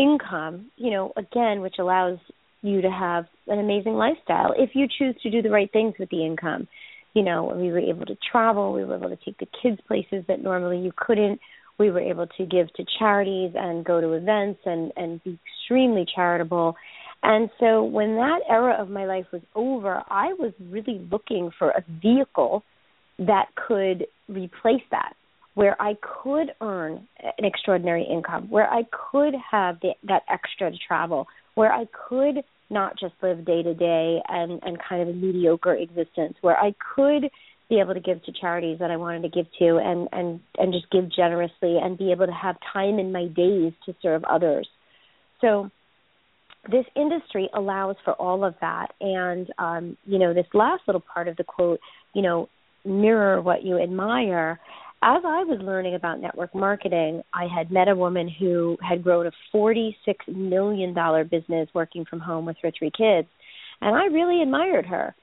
income, 0.00 0.70
you 0.76 0.90
know, 0.90 1.12
again, 1.16 1.60
which 1.60 1.76
allows 1.78 2.18
you 2.62 2.82
to 2.82 2.90
have 2.90 3.24
an 3.46 3.58
amazing 3.58 3.94
lifestyle 3.94 4.52
if 4.56 4.70
you 4.74 4.86
choose 4.98 5.14
to 5.22 5.30
do 5.30 5.42
the 5.42 5.50
right 5.50 5.70
things 5.72 5.94
with 5.98 6.10
the 6.10 6.24
income 6.24 6.68
you 7.14 7.22
know, 7.22 7.52
we 7.56 7.70
were 7.70 7.80
able 7.80 8.06
to 8.06 8.16
travel, 8.30 8.72
we 8.72 8.84
were 8.84 8.96
able 8.96 9.08
to 9.08 9.18
take 9.24 9.38
the 9.38 9.48
kids 9.62 9.80
places 9.86 10.24
that 10.28 10.42
normally 10.42 10.78
you 10.78 10.92
couldn't. 10.96 11.40
We 11.78 11.90
were 11.90 12.00
able 12.00 12.26
to 12.26 12.46
give 12.46 12.72
to 12.74 12.84
charities 12.98 13.52
and 13.54 13.84
go 13.84 14.00
to 14.00 14.12
events 14.12 14.60
and 14.64 14.92
and 14.96 15.22
be 15.24 15.38
extremely 15.62 16.06
charitable. 16.14 16.76
And 17.22 17.50
so 17.58 17.84
when 17.84 18.16
that 18.16 18.40
era 18.48 18.76
of 18.80 18.88
my 18.88 19.06
life 19.06 19.26
was 19.32 19.42
over, 19.54 20.02
I 20.08 20.32
was 20.34 20.52
really 20.70 21.06
looking 21.10 21.50
for 21.58 21.70
a 21.70 21.84
vehicle 22.00 22.62
that 23.18 23.46
could 23.54 24.06
replace 24.28 24.82
that, 24.90 25.14
where 25.60 25.76
I 25.78 25.94
could 26.22 26.52
earn 26.62 27.06
an 27.22 27.44
extraordinary 27.44 28.06
income, 28.10 28.48
where 28.48 28.66
I 28.72 28.84
could 29.12 29.34
have 29.50 29.78
the, 29.82 29.90
that 30.04 30.22
extra 30.26 30.70
to 30.70 30.78
travel, 30.78 31.26
where 31.54 31.70
I 31.70 31.84
could 32.08 32.42
not 32.70 32.98
just 32.98 33.12
live 33.22 33.44
day 33.44 33.62
to 33.62 33.74
day 33.74 34.22
and 34.26 34.58
and 34.62 34.78
kind 34.88 35.02
of 35.02 35.08
a 35.08 35.12
mediocre 35.12 35.74
existence 35.74 36.36
where 36.40 36.56
I 36.56 36.72
could 36.96 37.28
be 37.68 37.78
able 37.78 37.92
to 37.92 38.00
give 38.00 38.24
to 38.24 38.32
charities 38.32 38.78
that 38.78 38.90
I 38.90 38.96
wanted 38.96 39.20
to 39.24 39.28
give 39.28 39.44
to 39.58 39.76
and 39.76 40.08
and 40.12 40.40
and 40.56 40.72
just 40.72 40.90
give 40.90 41.12
generously 41.14 41.76
and 41.76 41.98
be 41.98 42.10
able 42.10 42.24
to 42.24 42.32
have 42.32 42.56
time 42.72 42.98
in 42.98 43.12
my 43.12 43.26
days 43.26 43.74
to 43.84 43.94
serve 44.00 44.24
others. 44.24 44.66
So 45.42 45.70
this 46.72 46.86
industry 46.96 47.50
allows 47.52 47.96
for 48.02 48.14
all 48.14 48.44
of 48.44 48.54
that 48.62 48.94
and 48.98 49.46
um 49.58 49.98
you 50.06 50.18
know 50.18 50.32
this 50.32 50.46
last 50.54 50.84
little 50.86 51.02
part 51.02 51.28
of 51.28 51.36
the 51.36 51.44
quote, 51.44 51.80
you 52.14 52.22
know, 52.22 52.48
mirror 52.82 53.42
what 53.42 53.62
you 53.62 53.78
admire 53.78 54.58
as 55.02 55.22
I 55.24 55.44
was 55.44 55.60
learning 55.62 55.94
about 55.94 56.20
network 56.20 56.54
marketing, 56.54 57.22
I 57.32 57.46
had 57.46 57.70
met 57.70 57.88
a 57.88 57.96
woman 57.96 58.28
who 58.28 58.76
had 58.86 59.02
grown 59.02 59.26
a 59.26 59.32
$46 59.54 59.94
million 60.28 60.94
business 61.30 61.68
working 61.74 62.04
from 62.04 62.20
home 62.20 62.44
with 62.44 62.56
her 62.62 62.70
three 62.78 62.90
kids. 62.90 63.28
And 63.80 63.96
I 63.96 64.04
really 64.12 64.42
admired 64.42 64.86
her. 64.86 65.14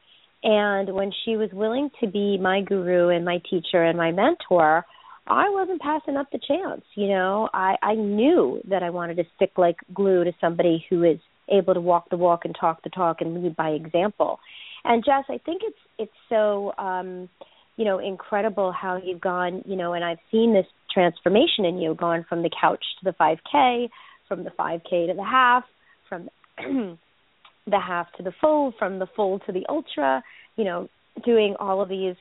And 0.43 0.93
when 0.93 1.11
she 1.23 1.35
was 1.35 1.49
willing 1.53 1.89
to 2.01 2.07
be 2.09 2.37
my 2.37 2.61
guru 2.61 3.09
and 3.09 3.23
my 3.23 3.39
teacher 3.49 3.83
and 3.83 3.97
my 3.97 4.11
mentor, 4.11 4.83
I 5.27 5.49
wasn't 5.49 5.81
passing 5.81 6.15
up 6.15 6.27
the 6.31 6.39
chance. 6.47 6.83
You 6.95 7.09
know, 7.09 7.49
I, 7.53 7.75
I 7.83 7.93
knew 7.95 8.61
that 8.69 8.81
I 8.81 8.89
wanted 8.89 9.17
to 9.17 9.25
stick 9.35 9.51
like 9.57 9.77
glue 9.93 10.23
to 10.23 10.31
somebody 10.41 10.85
who 10.89 11.03
is 11.03 11.19
able 11.49 11.73
to 11.73 11.81
walk 11.81 12.09
the 12.09 12.17
walk 12.17 12.45
and 12.45 12.55
talk 12.59 12.81
the 12.83 12.89
talk 12.89 13.21
and 13.21 13.43
lead 13.43 13.55
by 13.55 13.69
example. 13.69 14.39
And 14.83 15.03
Jess, 15.03 15.25
I 15.29 15.37
think 15.45 15.61
it's 15.63 15.77
it's 15.97 16.11
so 16.29 16.73
um 16.77 17.29
you 17.77 17.85
know 17.85 17.99
incredible 17.99 18.71
how 18.71 18.99
you've 19.03 19.21
gone 19.21 19.63
you 19.65 19.75
know 19.75 19.93
and 19.93 20.03
i've 20.03 20.19
seen 20.31 20.53
this 20.53 20.65
transformation 20.93 21.65
in 21.65 21.77
you 21.77 21.95
going 21.95 22.25
from 22.27 22.43
the 22.43 22.49
couch 22.59 22.83
to 22.99 23.05
the 23.05 23.15
5k 23.19 23.89
from 24.27 24.43
the 24.43 24.51
5k 24.51 25.07
to 25.07 25.13
the 25.15 25.23
half 25.23 25.63
from 26.09 26.29
the 27.67 27.79
half 27.79 28.07
to 28.17 28.23
the 28.23 28.33
full 28.41 28.73
from 28.77 28.99
the 28.99 29.07
full 29.15 29.39
to 29.39 29.51
the 29.51 29.65
ultra 29.69 30.23
you 30.55 30.63
know 30.63 30.89
doing 31.25 31.55
all 31.59 31.81
of 31.81 31.89
these 31.89 32.15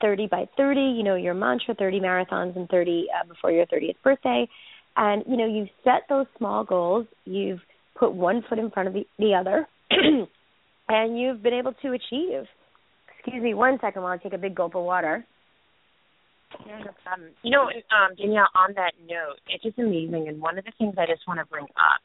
30 0.00 0.28
by 0.28 0.48
30 0.56 0.80
you 0.80 1.02
know 1.02 1.16
your 1.16 1.34
mantra 1.34 1.74
30 1.74 2.00
marathons 2.00 2.56
and 2.56 2.68
30 2.68 3.06
uh, 3.14 3.26
before 3.26 3.50
your 3.50 3.66
30th 3.66 3.96
birthday. 4.02 4.48
And 4.96 5.24
you 5.26 5.36
know 5.36 5.46
you've 5.46 5.68
set 5.84 6.02
those 6.08 6.26
small 6.36 6.64
goals. 6.64 7.06
You've 7.24 7.60
put 7.98 8.12
one 8.12 8.44
foot 8.48 8.58
in 8.58 8.70
front 8.70 8.88
of 8.88 8.94
the, 8.94 9.06
the 9.18 9.34
other 9.34 9.66
and 10.88 11.18
you've 11.18 11.42
been 11.42 11.54
able 11.54 11.74
to 11.82 11.92
achieve 11.92 12.46
Excuse 13.28 13.44
me 13.44 13.52
one 13.52 13.78
second 13.80 14.02
while 14.02 14.12
I 14.12 14.16
take 14.16 14.32
a 14.32 14.38
big 14.38 14.54
gulp 14.54 14.74
of 14.74 14.84
water. 14.84 15.24
Problem. 17.04 17.28
You 17.42 17.50
know, 17.50 17.64
um, 17.64 18.16
Danielle, 18.16 18.48
on 18.54 18.72
that 18.76 18.92
note, 19.06 19.36
it's 19.48 19.62
just 19.62 19.78
amazing. 19.78 20.28
And 20.28 20.40
one 20.40 20.58
of 20.58 20.64
the 20.64 20.72
things 20.78 20.94
I 20.96 21.04
just 21.04 21.28
want 21.28 21.40
to 21.40 21.46
bring 21.46 21.64
up 21.64 22.00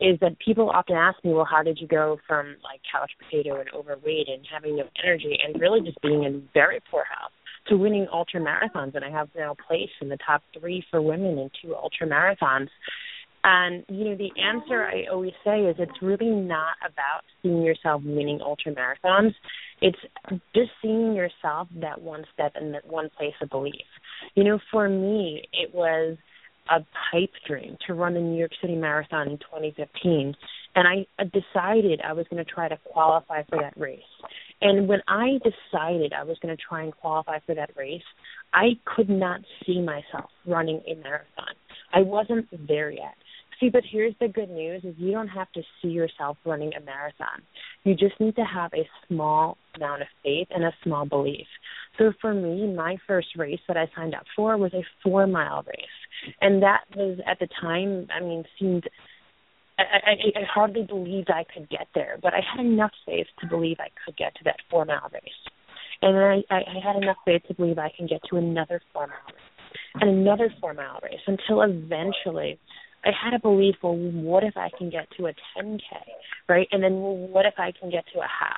is 0.00 0.20
that 0.20 0.38
people 0.38 0.68
often 0.68 0.96
ask 0.96 1.16
me, 1.24 1.32
well, 1.32 1.48
how 1.50 1.62
did 1.62 1.78
you 1.80 1.88
go 1.88 2.18
from 2.28 2.56
like 2.62 2.80
couch 2.92 3.10
potato 3.18 3.58
and 3.58 3.70
overweight 3.74 4.28
and 4.28 4.46
having 4.52 4.76
no 4.76 4.84
energy 5.02 5.38
and 5.42 5.58
really 5.58 5.80
just 5.80 6.00
being 6.02 6.24
in 6.24 6.46
very 6.52 6.80
poor 6.90 7.04
health 7.08 7.32
to 7.68 7.78
winning 7.78 8.06
ultra 8.12 8.38
marathons? 8.38 8.94
And 8.94 9.04
I 9.04 9.10
have 9.10 9.30
now 9.34 9.56
placed 9.66 9.96
in 10.02 10.10
the 10.10 10.18
top 10.26 10.42
three 10.60 10.84
for 10.90 11.00
women 11.00 11.38
in 11.38 11.50
two 11.62 11.74
ultra 11.74 12.06
marathons. 12.06 12.68
And 13.48 13.84
you 13.88 14.06
know, 14.06 14.16
the 14.16 14.32
answer 14.42 14.82
I 14.82 15.04
always 15.08 15.32
say 15.44 15.60
is 15.60 15.76
it's 15.78 16.02
really 16.02 16.30
not 16.30 16.74
about 16.84 17.22
seeing 17.42 17.62
yourself 17.62 18.02
winning 18.04 18.40
ultra 18.42 18.74
marathons. 18.74 19.34
It's 19.80 19.98
just 20.52 20.70
seeing 20.82 21.14
yourself 21.14 21.68
that 21.80 22.02
one 22.02 22.24
step 22.34 22.52
and 22.56 22.74
that 22.74 22.84
one 22.84 23.08
place 23.16 23.34
of 23.40 23.48
belief. 23.50 23.86
You 24.34 24.42
know, 24.42 24.58
for 24.72 24.88
me, 24.88 25.44
it 25.52 25.72
was 25.72 26.16
a 26.68 26.80
pipe 27.12 27.30
dream 27.46 27.76
to 27.86 27.94
run 27.94 28.14
the 28.14 28.20
New 28.20 28.36
York 28.36 28.50
City 28.60 28.74
Marathon 28.74 29.28
in 29.28 29.38
2015, 29.38 30.34
and 30.74 30.88
I 30.88 31.06
decided 31.26 32.00
I 32.02 32.14
was 32.14 32.26
going 32.28 32.44
to 32.44 32.50
try 32.50 32.68
to 32.68 32.76
qualify 32.92 33.44
for 33.48 33.58
that 33.60 33.74
race. 33.76 34.00
And 34.60 34.88
when 34.88 35.02
I 35.06 35.38
decided 35.44 36.12
I 36.12 36.24
was 36.24 36.36
going 36.42 36.56
to 36.56 36.60
try 36.68 36.82
and 36.82 36.92
qualify 36.92 37.38
for 37.46 37.54
that 37.54 37.70
race, 37.76 38.02
I 38.52 38.70
could 38.84 39.08
not 39.08 39.42
see 39.64 39.80
myself 39.80 40.30
running 40.46 40.82
a 40.88 40.96
marathon. 40.96 41.54
I 41.92 42.00
wasn't 42.00 42.48
there 42.66 42.90
yet. 42.90 43.14
See, 43.58 43.70
but 43.70 43.82
here's 43.90 44.14
the 44.20 44.28
good 44.28 44.50
news 44.50 44.84
is 44.84 44.94
you 44.98 45.12
don't 45.12 45.28
have 45.28 45.50
to 45.52 45.62
see 45.80 45.88
yourself 45.88 46.36
running 46.44 46.72
a 46.74 46.80
marathon. 46.84 47.42
You 47.84 47.94
just 47.94 48.20
need 48.20 48.36
to 48.36 48.44
have 48.44 48.72
a 48.74 48.86
small 49.08 49.56
amount 49.74 50.02
of 50.02 50.08
faith 50.22 50.48
and 50.50 50.64
a 50.64 50.72
small 50.84 51.06
belief. 51.06 51.46
So 51.96 52.12
for 52.20 52.34
me, 52.34 52.72
my 52.74 52.98
first 53.06 53.28
race 53.36 53.60
that 53.66 53.78
I 53.78 53.90
signed 53.96 54.14
up 54.14 54.24
for 54.34 54.58
was 54.58 54.74
a 54.74 54.84
four 55.02 55.26
mile 55.26 55.64
race. 55.66 56.34
And 56.40 56.62
that 56.62 56.80
was 56.94 57.18
at 57.26 57.38
the 57.38 57.48
time, 57.60 58.08
I 58.14 58.20
mean, 58.20 58.44
seemed 58.58 58.84
I, 59.78 59.82
I, 59.82 60.40
I 60.40 60.42
hardly 60.52 60.82
believed 60.82 61.30
I 61.30 61.44
could 61.52 61.68
get 61.68 61.88
there, 61.94 62.18
but 62.22 62.32
I 62.32 62.40
had 62.40 62.64
enough 62.64 62.92
faith 63.04 63.26
to 63.40 63.46
believe 63.46 63.76
I 63.78 63.88
could 64.04 64.16
get 64.16 64.34
to 64.36 64.44
that 64.44 64.56
four 64.70 64.84
mile 64.84 65.10
race. 65.12 65.22
And 66.02 66.14
then 66.14 66.22
I, 66.22 66.54
I, 66.54 66.58
I 66.58 66.86
had 66.86 67.02
enough 67.02 67.16
faith 67.24 67.42
to 67.48 67.54
believe 67.54 67.78
I 67.78 67.92
can 67.96 68.06
get 68.06 68.20
to 68.30 68.36
another 68.36 68.80
four 68.92 69.06
mile 69.06 69.16
race 69.26 69.36
and 70.00 70.10
another 70.10 70.52
four 70.60 70.74
mile 70.74 70.98
race 71.02 71.20
until 71.26 71.62
eventually 71.62 72.58
I 73.06 73.10
had 73.24 73.34
a 73.34 73.38
belief, 73.38 73.76
well, 73.82 73.96
what 73.96 74.42
if 74.42 74.56
I 74.56 74.68
can 74.76 74.90
get 74.90 75.06
to 75.16 75.26
a 75.26 75.32
10K, 75.56 75.80
right? 76.48 76.66
And 76.72 76.82
then, 76.82 76.94
well, 77.00 77.16
what 77.16 77.46
if 77.46 77.54
I 77.58 77.72
can 77.78 77.90
get 77.90 78.04
to 78.14 78.20
a 78.20 78.26
half? 78.26 78.56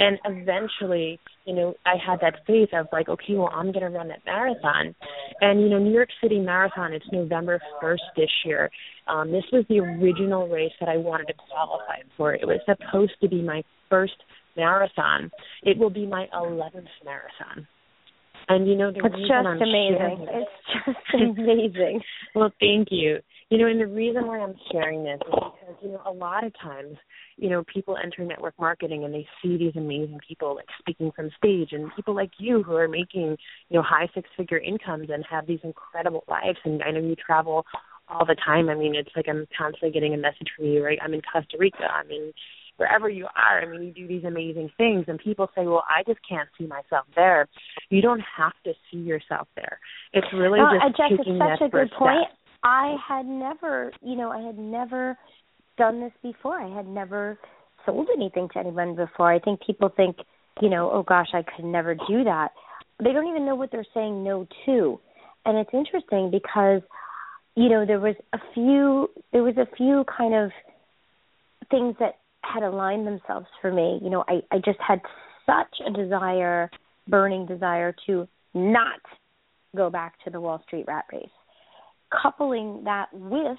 And 0.00 0.18
eventually, 0.24 1.18
you 1.44 1.54
know, 1.54 1.74
I 1.84 1.94
had 2.04 2.20
that 2.20 2.46
faith 2.46 2.68
of 2.72 2.86
like, 2.92 3.08
okay, 3.08 3.34
well, 3.34 3.50
I'm 3.52 3.72
going 3.72 3.84
to 3.84 3.88
run 3.88 4.08
that 4.08 4.20
marathon. 4.24 4.94
And, 5.40 5.60
you 5.60 5.68
know, 5.68 5.78
New 5.78 5.92
York 5.92 6.10
City 6.22 6.38
Marathon, 6.38 6.92
it's 6.92 7.06
November 7.10 7.58
1st 7.82 7.96
this 8.16 8.30
year. 8.44 8.70
Um, 9.08 9.32
this 9.32 9.44
was 9.52 9.64
the 9.68 9.80
original 9.80 10.48
race 10.48 10.72
that 10.78 10.88
I 10.88 10.98
wanted 10.98 11.26
to 11.28 11.34
qualify 11.50 12.02
for. 12.16 12.34
It 12.34 12.46
was 12.46 12.60
supposed 12.64 13.14
to 13.22 13.28
be 13.28 13.42
my 13.42 13.62
first 13.88 14.14
marathon. 14.56 15.30
It 15.62 15.78
will 15.78 15.90
be 15.90 16.06
my 16.06 16.26
11th 16.32 16.86
marathon. 17.04 17.66
And 18.48 18.66
you 18.66 18.76
know, 18.76 18.90
the 18.90 19.00
it's 19.04 19.14
reason 19.14 19.28
just 19.28 19.46
I'm 19.46 19.60
amazing. 19.60 19.96
Sharing, 19.98 20.26
it's 20.30 20.50
just 20.86 21.38
amazing. 21.38 22.00
well, 22.34 22.50
thank 22.60 22.88
you. 22.90 23.18
You 23.50 23.56
know, 23.56 23.66
and 23.66 23.80
the 23.80 23.86
reason 23.86 24.26
why 24.26 24.40
I'm 24.40 24.54
sharing 24.70 25.04
this 25.04 25.20
is 25.26 25.32
because 25.32 25.76
you 25.82 25.88
know 25.92 26.02
a 26.04 26.12
lot 26.12 26.44
of 26.44 26.52
times, 26.60 26.98
you 27.38 27.48
know, 27.48 27.64
people 27.72 27.96
enter 27.96 28.22
network 28.22 28.52
marketing 28.60 29.04
and 29.04 29.14
they 29.14 29.26
see 29.42 29.56
these 29.56 29.72
amazing 29.74 30.18
people 30.26 30.54
like 30.56 30.66
speaking 30.78 31.10
from 31.16 31.30
stage, 31.38 31.70
and 31.72 31.90
people 31.96 32.14
like 32.14 32.30
you 32.38 32.62
who 32.62 32.74
are 32.74 32.88
making 32.88 33.38
you 33.70 33.76
know 33.76 33.82
high 33.82 34.08
six 34.14 34.28
figure 34.36 34.58
incomes 34.58 35.08
and 35.10 35.24
have 35.30 35.46
these 35.46 35.60
incredible 35.64 36.24
lives. 36.28 36.58
And 36.64 36.82
I 36.82 36.90
know 36.90 37.00
you 37.00 37.16
travel 37.16 37.64
all 38.08 38.26
the 38.26 38.36
time. 38.44 38.68
I 38.68 38.74
mean, 38.74 38.94
it's 38.94 39.10
like 39.16 39.28
I'm 39.28 39.46
constantly 39.56 39.92
getting 39.92 40.12
a 40.12 40.18
message 40.18 40.48
from 40.54 40.66
you. 40.66 40.84
Right? 40.84 40.98
I'm 41.02 41.14
in 41.14 41.22
Costa 41.22 41.56
Rica. 41.58 41.84
I'm 41.90 42.10
in 42.10 42.34
wherever 42.76 43.08
you 43.08 43.28
are. 43.34 43.62
I 43.62 43.66
mean, 43.66 43.82
you 43.82 43.92
do 43.92 44.06
these 44.06 44.24
amazing 44.24 44.70
things, 44.76 45.06
and 45.08 45.18
people 45.18 45.48
say, 45.54 45.64
"Well, 45.64 45.84
I 45.88 46.02
just 46.02 46.20
can't 46.28 46.50
see 46.58 46.66
myself 46.66 47.06
there." 47.16 47.48
You 47.88 48.02
don't 48.02 48.22
have 48.36 48.52
to 48.64 48.74
see 48.90 48.98
yourself 48.98 49.48
there. 49.56 49.80
It's 50.12 50.28
really 50.34 50.60
just 50.60 50.96
Jess, 50.98 51.16
taking 51.16 51.36
it's 51.36 51.40
such 51.40 51.60
that 51.60 51.64
a 51.64 51.68
good 51.70 51.88
first 51.88 51.92
point. 51.94 52.28
step. 52.28 52.38
I 52.62 52.96
had 53.06 53.26
never, 53.26 53.92
you 54.02 54.16
know, 54.16 54.30
I 54.30 54.40
had 54.40 54.58
never 54.58 55.16
done 55.76 56.00
this 56.00 56.12
before. 56.22 56.58
I 56.58 56.74
had 56.74 56.86
never 56.86 57.38
sold 57.86 58.08
anything 58.14 58.48
to 58.52 58.58
anyone 58.58 58.96
before. 58.96 59.32
I 59.32 59.38
think 59.38 59.60
people 59.64 59.90
think, 59.96 60.16
you 60.60 60.68
know, 60.68 60.90
oh 60.92 61.02
gosh, 61.02 61.28
I 61.34 61.42
could 61.42 61.64
never 61.64 61.94
do 61.94 62.24
that. 62.24 62.48
They 63.02 63.12
don't 63.12 63.28
even 63.28 63.46
know 63.46 63.54
what 63.54 63.70
they're 63.70 63.86
saying 63.94 64.24
no 64.24 64.46
to. 64.66 65.00
And 65.44 65.56
it's 65.56 65.70
interesting 65.72 66.30
because 66.30 66.82
you 67.58 67.68
know, 67.68 67.84
there 67.84 67.98
was 67.98 68.14
a 68.32 68.38
few 68.54 69.08
there 69.32 69.42
was 69.42 69.56
a 69.56 69.66
few 69.76 70.04
kind 70.16 70.32
of 70.32 70.50
things 71.72 71.96
that 71.98 72.18
had 72.42 72.62
aligned 72.62 73.04
themselves 73.04 73.46
for 73.60 73.72
me. 73.72 73.98
You 74.00 74.10
know, 74.10 74.24
I, 74.28 74.42
I 74.52 74.58
just 74.58 74.78
had 74.78 75.00
such 75.44 75.84
a 75.84 75.90
desire, 75.90 76.70
burning 77.08 77.46
desire 77.46 77.96
to 78.06 78.28
not 78.54 79.00
go 79.76 79.90
back 79.90 80.14
to 80.24 80.30
the 80.30 80.40
Wall 80.40 80.62
Street 80.68 80.84
rat 80.86 81.06
race. 81.12 81.26
Coupling 82.10 82.84
that 82.84 83.08
with 83.12 83.58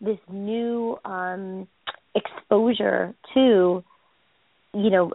this 0.00 0.18
new 0.30 0.98
um, 1.04 1.68
exposure 2.14 3.14
to, 3.34 3.84
you 4.74 4.90
know, 4.90 5.12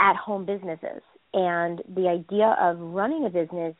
at 0.00 0.16
home 0.16 0.44
businesses 0.44 1.02
and 1.34 1.80
the 1.94 2.08
idea 2.08 2.56
of 2.60 2.78
running 2.78 3.24
a 3.24 3.30
business 3.30 3.74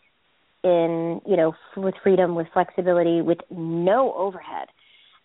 in, 0.64 1.20
you 1.26 1.36
know, 1.36 1.54
with 1.76 1.94
freedom, 2.02 2.34
with 2.34 2.46
flexibility, 2.52 3.20
with 3.20 3.38
no 3.50 4.14
overhead. 4.14 4.68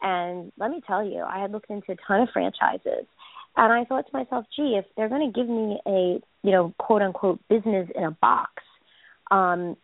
And 0.01 0.51
let 0.57 0.71
me 0.71 0.81
tell 0.86 1.03
you, 1.03 1.24
I 1.24 1.39
had 1.39 1.51
looked 1.51 1.69
into 1.69 1.91
a 1.91 1.95
ton 2.07 2.21
of 2.21 2.29
franchises 2.33 3.05
and 3.55 3.74
I 3.74 3.86
thought 3.86 4.05
to 4.05 4.17
myself, 4.17 4.45
gee, 4.55 4.77
if 4.77 4.86
they're 4.95 5.09
going 5.09 5.31
to 5.31 5.39
give 5.39 5.50
me 5.50 5.79
a, 5.88 6.21
you 6.43 6.51
know, 6.51 6.74
quote 6.77 7.01
unquote 7.01 7.39
business 7.50 7.89
in 7.95 8.03
a 8.03 8.12
box, 8.12 8.51
um, 9.31 9.75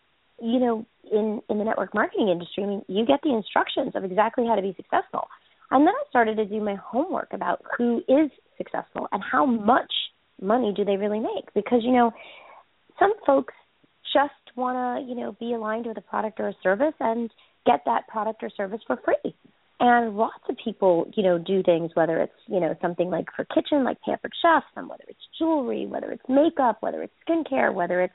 you 0.43 0.59
know, 0.59 0.85
in 1.11 1.41
in 1.49 1.57
the 1.57 1.63
network 1.63 1.93
marketing 1.93 2.29
industry, 2.29 2.63
I 2.63 2.67
mean, 2.67 2.85
you 2.87 3.05
get 3.05 3.21
the 3.23 3.33
instructions 3.33 3.93
of 3.95 4.03
exactly 4.03 4.45
how 4.45 4.55
to 4.55 4.61
be 4.61 4.73
successful. 4.75 5.27
And 5.71 5.87
then 5.87 5.93
I 5.93 6.03
started 6.09 6.37
to 6.37 6.45
do 6.45 6.61
my 6.61 6.75
homework 6.75 7.33
about 7.33 7.63
who 7.77 7.99
is 8.07 8.29
successful 8.57 9.07
and 9.11 9.23
how 9.23 9.45
much 9.45 9.91
money 10.41 10.73
do 10.75 10.83
they 10.83 10.97
really 10.97 11.19
make 11.19 11.53
because 11.55 11.79
you 11.83 11.91
know, 11.91 12.11
some 12.99 13.13
folks 13.25 13.53
just 14.13 14.55
want 14.55 14.75
to, 14.77 15.09
you 15.09 15.19
know, 15.19 15.35
be 15.39 15.53
aligned 15.53 15.87
with 15.87 15.97
a 15.97 16.01
product 16.01 16.39
or 16.39 16.49
a 16.49 16.53
service 16.61 16.93
and 16.99 17.31
get 17.65 17.81
that 17.85 18.07
product 18.07 18.43
or 18.43 18.49
service 18.49 18.81
for 18.85 18.99
free. 19.03 19.33
And 19.79 20.15
lots 20.15 20.43
of 20.49 20.55
people, 20.63 21.09
you 21.15 21.23
know, 21.23 21.37
do 21.37 21.63
things 21.63 21.91
whether 21.95 22.19
it's, 22.21 22.33
you 22.47 22.59
know, 22.59 22.75
something 22.81 23.09
like 23.09 23.25
for 23.35 23.45
kitchen, 23.45 23.83
like 23.83 23.97
Pampered 24.01 24.31
Chef, 24.41 24.63
and 24.75 24.87
whether 24.87 25.03
it's 25.07 25.19
jewelry, 25.37 25.87
whether 25.87 26.11
it's 26.11 26.23
makeup, 26.29 26.77
whether 26.81 27.01
it's 27.01 27.13
skincare, 27.27 27.73
whether 27.73 28.01
it's, 28.01 28.13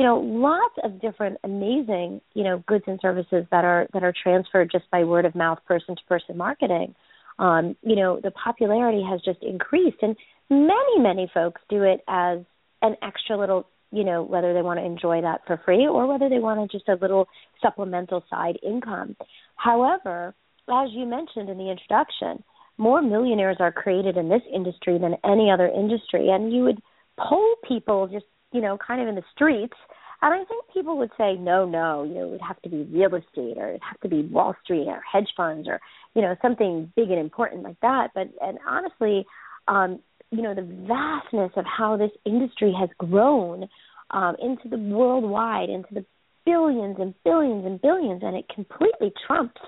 you 0.00 0.06
know, 0.06 0.16
lots 0.18 0.76
of 0.82 0.98
different 0.98 1.36
amazing, 1.44 2.22
you 2.32 2.42
know, 2.42 2.64
goods 2.66 2.84
and 2.86 2.98
services 3.02 3.44
that 3.50 3.66
are 3.66 3.86
that 3.92 4.02
are 4.02 4.14
transferred 4.22 4.70
just 4.72 4.90
by 4.90 5.04
word 5.04 5.26
of 5.26 5.34
mouth, 5.34 5.58
person 5.66 5.94
to 5.94 6.02
person 6.08 6.38
marketing. 6.38 6.94
Um, 7.38 7.76
you 7.82 7.96
know, 7.96 8.18
the 8.18 8.30
popularity 8.30 9.02
has 9.06 9.20
just 9.22 9.42
increased, 9.42 9.98
and 10.00 10.16
many, 10.48 10.98
many 10.98 11.30
folks 11.34 11.60
do 11.68 11.82
it 11.82 12.00
as 12.08 12.38
an 12.80 12.96
extra 13.02 13.36
little 13.36 13.66
you 13.92 14.04
know, 14.04 14.22
whether 14.22 14.54
they 14.54 14.62
want 14.62 14.78
to 14.78 14.86
enjoy 14.86 15.20
that 15.20 15.42
for 15.46 15.60
free 15.66 15.86
or 15.86 16.06
whether 16.06 16.30
they 16.30 16.38
want 16.38 16.70
to 16.70 16.78
just 16.78 16.88
a 16.88 16.94
little 16.94 17.28
supplemental 17.60 18.24
side 18.30 18.58
income. 18.66 19.16
However, 19.56 20.34
as 20.66 20.88
you 20.92 21.04
mentioned 21.04 21.50
in 21.50 21.58
the 21.58 21.70
introduction, 21.70 22.42
more 22.78 23.02
millionaires 23.02 23.58
are 23.60 23.72
created 23.72 24.16
in 24.16 24.30
this 24.30 24.42
industry 24.50 24.96
than 24.96 25.16
any 25.24 25.50
other 25.50 25.68
industry. 25.68 26.30
And 26.30 26.50
you 26.50 26.62
would 26.62 26.80
poll 27.18 27.56
people 27.68 28.08
just, 28.08 28.24
you 28.52 28.60
know, 28.60 28.78
kind 28.78 29.00
of 29.00 29.08
in 29.08 29.14
the 29.14 29.24
streets. 29.34 29.76
And 30.22 30.34
I 30.34 30.44
think 30.44 30.64
people 30.74 30.98
would 30.98 31.10
say, 31.16 31.36
no, 31.36 31.64
no, 31.64 32.02
you 32.02 32.14
know, 32.14 32.26
it 32.26 32.30
would 32.30 32.40
have 32.46 32.60
to 32.62 32.68
be 32.68 32.82
real 32.82 33.14
estate 33.14 33.56
or 33.56 33.70
it'd 33.70 33.80
have 33.82 34.00
to 34.00 34.08
be 34.08 34.22
Wall 34.22 34.54
Street 34.62 34.86
or 34.86 35.00
hedge 35.10 35.30
funds 35.36 35.66
or, 35.66 35.80
you 36.14 36.20
know, 36.20 36.36
something 36.42 36.92
big 36.94 37.10
and 37.10 37.18
important 37.18 37.62
like 37.62 37.80
that. 37.80 38.08
But, 38.14 38.28
and 38.42 38.58
honestly, 38.68 39.24
um, 39.66 40.00
you 40.30 40.42
know, 40.42 40.54
the 40.54 40.62
vastness 40.62 41.52
of 41.56 41.64
how 41.64 41.96
this 41.96 42.10
industry 42.26 42.74
has 42.78 42.90
grown 42.98 43.66
um, 44.10 44.36
into 44.42 44.68
the 44.68 44.78
worldwide, 44.78 45.70
into 45.70 45.92
the 45.92 46.04
billions 46.44 46.96
and 46.98 47.14
billions 47.24 47.64
and 47.64 47.80
billions, 47.80 48.22
and 48.22 48.36
it 48.36 48.44
completely 48.54 49.12
trumps 49.26 49.60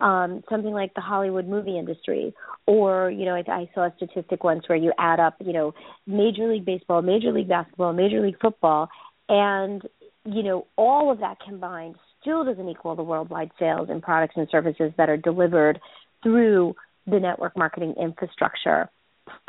um, 0.00 0.42
something 0.48 0.72
like 0.72 0.94
the 0.94 1.00
Hollywood 1.00 1.46
movie 1.46 1.78
industry, 1.78 2.34
or 2.66 3.10
you 3.10 3.24
know, 3.24 3.34
I, 3.34 3.44
I 3.50 3.70
saw 3.74 3.86
a 3.86 3.92
statistic 3.96 4.44
once 4.44 4.68
where 4.68 4.78
you 4.78 4.92
add 4.98 5.20
up, 5.20 5.36
you 5.40 5.52
know, 5.52 5.74
Major 6.06 6.50
League 6.50 6.64
Baseball, 6.64 7.02
Major 7.02 7.32
League 7.32 7.48
Basketball, 7.48 7.92
Major 7.92 8.20
League 8.20 8.40
Football, 8.40 8.88
and 9.28 9.82
you 10.24 10.42
know, 10.42 10.66
all 10.76 11.10
of 11.10 11.20
that 11.20 11.38
combined 11.40 11.96
still 12.20 12.44
doesn't 12.44 12.68
equal 12.68 12.94
the 12.94 13.02
worldwide 13.02 13.50
sales 13.58 13.88
and 13.90 14.02
products 14.02 14.34
and 14.36 14.48
services 14.50 14.92
that 14.96 15.08
are 15.08 15.16
delivered 15.16 15.80
through 16.22 16.74
the 17.06 17.18
network 17.18 17.56
marketing 17.56 17.94
infrastructure, 18.00 18.90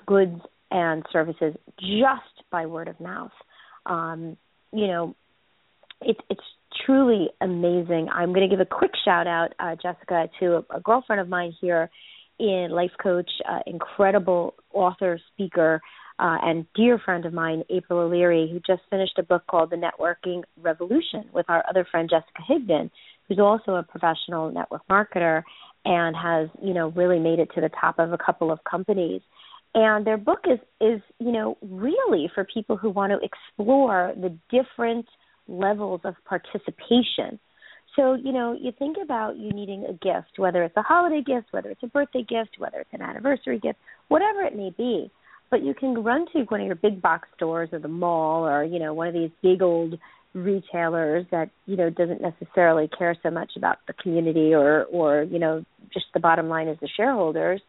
goods 0.05 0.39
and 0.71 1.05
services 1.11 1.53
just 1.79 2.49
by 2.49 2.65
word 2.65 2.87
of 2.87 2.99
mouth. 2.99 3.31
Um, 3.85 4.37
you 4.71 4.87
know, 4.87 5.15
it's 6.01 6.19
it's 6.29 6.41
truly 6.85 7.29
amazing. 7.41 8.07
I'm 8.13 8.33
going 8.33 8.47
to 8.47 8.53
give 8.53 8.59
a 8.59 8.65
quick 8.65 8.91
shout 9.05 9.27
out, 9.27 9.53
uh, 9.59 9.75
Jessica, 9.75 10.29
to 10.39 10.63
a, 10.69 10.77
a 10.77 10.79
girlfriend 10.79 11.21
of 11.21 11.29
mine 11.29 11.53
here 11.61 11.89
in 12.39 12.69
life 12.71 12.91
coach, 13.01 13.29
uh, 13.47 13.59
incredible 13.67 14.55
author, 14.73 15.19
speaker, 15.33 15.79
uh, 16.17 16.37
and 16.41 16.65
dear 16.75 16.97
friend 16.97 17.25
of 17.25 17.33
mine, 17.33 17.63
April 17.69 17.99
O'Leary, 17.99 18.49
who 18.51 18.59
just 18.59 18.87
finished 18.89 19.17
a 19.19 19.23
book 19.23 19.43
called 19.49 19.69
The 19.69 19.75
Networking 19.75 20.41
Revolution 20.59 21.25
with 21.33 21.45
our 21.49 21.63
other 21.69 21.85
friend 21.89 22.09
Jessica 22.09 22.41
Higdon, 22.49 22.89
who's 23.27 23.39
also 23.39 23.75
a 23.75 23.83
professional 23.83 24.51
network 24.51 24.81
marketer 24.89 25.43
and 25.85 26.15
has, 26.15 26.49
you 26.63 26.73
know, 26.73 26.89
really 26.89 27.19
made 27.19 27.39
it 27.39 27.49
to 27.55 27.61
the 27.61 27.69
top 27.79 27.99
of 27.99 28.11
a 28.11 28.17
couple 28.17 28.51
of 28.51 28.59
companies. 28.63 29.21
And 29.75 30.05
their 30.05 30.17
book 30.17 30.45
is 30.45 30.59
is, 30.79 31.01
you 31.19 31.31
know, 31.31 31.57
really 31.61 32.29
for 32.33 32.45
people 32.51 32.75
who 32.75 32.89
want 32.89 33.11
to 33.11 33.19
explore 33.23 34.13
the 34.15 34.35
different– 34.49 35.05
levels 35.47 36.01
of 36.03 36.15
participation. 36.25 37.39
So, 37.95 38.13
you 38.13 38.31
know, 38.31 38.57
you 38.59 38.71
think 38.77 38.97
about 39.03 39.37
you 39.37 39.51
needing 39.51 39.85
a 39.85 39.93
gift, 39.93 40.37
whether 40.37 40.63
it's 40.63 40.77
a 40.77 40.81
holiday 40.81 41.21
gift, 41.21 41.47
whether 41.51 41.69
it's 41.69 41.83
a 41.83 41.87
birthday 41.87 42.23
gift, 42.23 42.51
whether 42.57 42.79
it's 42.79 42.93
an 42.93 43.01
anniversary 43.01 43.59
gift, 43.59 43.79
whatever 44.07 44.43
it 44.43 44.55
may 44.55 44.69
be. 44.77 45.11
But 45.49 45.63
you 45.63 45.73
can 45.73 46.01
run 46.01 46.25
to 46.31 46.43
one 46.43 46.61
of 46.61 46.67
your 46.67 46.75
big 46.75 47.01
box 47.01 47.27
stores 47.35 47.69
or 47.73 47.79
the 47.79 47.89
mall 47.89 48.47
or, 48.47 48.63
you 48.63 48.79
know, 48.79 48.93
one 48.93 49.09
of 49.09 49.13
these 49.13 49.31
big 49.43 49.61
old 49.61 49.99
retailers 50.33 51.25
that, 51.31 51.49
you 51.65 51.75
know, 51.75 51.89
doesn't 51.89 52.21
necessarily 52.21 52.89
care 52.97 53.17
so 53.21 53.29
much 53.29 53.51
about 53.57 53.79
the 53.87 53.93
community 53.93 54.53
or 54.53 54.85
or, 54.85 55.23
you 55.23 55.39
know, 55.39 55.65
just 55.93 56.05
the 56.13 56.21
bottom 56.21 56.47
line 56.47 56.69
is 56.69 56.77
the 56.79 56.87
shareholders. 56.95 57.61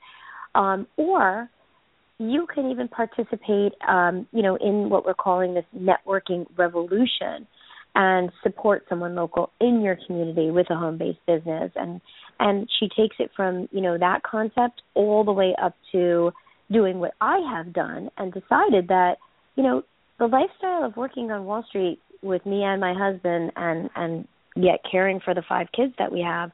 Um, 0.54 0.86
or 0.96 1.48
you 2.18 2.46
can 2.54 2.70
even 2.70 2.86
participate 2.86 3.72
um, 3.88 4.28
you 4.30 4.42
know, 4.42 4.56
in 4.56 4.88
what 4.88 5.04
we're 5.04 5.14
calling 5.14 5.54
this 5.54 5.64
networking 5.76 6.46
revolution 6.56 7.48
and 7.94 8.30
support 8.42 8.84
someone 8.88 9.14
local 9.14 9.50
in 9.61 9.82
your 9.82 9.99
community 10.06 10.50
with 10.50 10.70
a 10.70 10.75
home 10.75 10.99
based 10.99 11.25
business. 11.26 11.70
And 11.76 12.00
and 12.40 12.68
she 12.78 12.88
takes 12.88 13.16
it 13.18 13.30
from 13.37 13.68
you 13.72 13.80
know 13.80 13.99
that 13.99 14.22
concept 14.22 14.82
all 14.94 15.25
the 15.25 15.32
way 15.32 15.54
up 15.62 15.75
to 15.92 16.32
doing 16.70 16.99
what 16.99 17.12
I 17.20 17.38
have 17.54 17.72
done 17.72 18.11
and 18.16 18.32
decided 18.32 18.88
that 18.88 19.16
you 19.57 19.62
know 19.62 19.83
the 20.18 20.26
lifestyle 20.26 20.85
of 20.85 20.96
working 20.96 21.31
on 21.31 21.44
Wall 21.44 21.64
Street 21.68 22.00
with 22.22 22.44
me 22.46 22.62
and 22.62 22.81
my 22.81 22.94
husband 22.94 23.52
and 23.57 23.90
and 23.94 24.28
yet 24.57 24.81
caring 24.90 25.20
for 25.20 25.35
the 25.35 25.42
five 25.48 25.66
kids 25.76 25.92
that 25.98 26.12
we 26.12 26.20
have 26.20 26.50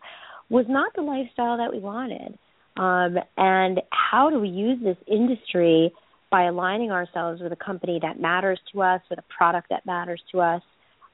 was 0.50 0.64
not 0.68 0.94
the 0.94 1.02
lifestyle 1.02 1.58
that 1.58 1.72
we 1.72 1.78
wanted. 1.78 2.36
Um 2.76 3.16
and 3.36 3.80
how 3.90 4.30
do 4.30 4.40
we 4.40 4.48
use 4.48 4.78
this 4.82 4.96
industry 5.06 5.92
by 6.30 6.44
aligning 6.44 6.90
ourselves 6.90 7.40
with 7.40 7.52
a 7.52 7.56
company 7.56 7.98
that 8.02 8.20
matters 8.20 8.60
to 8.72 8.82
us 8.82 9.00
with 9.08 9.18
a 9.18 9.24
product 9.34 9.68
that 9.70 9.86
matters 9.86 10.20
to 10.32 10.40
us 10.40 10.62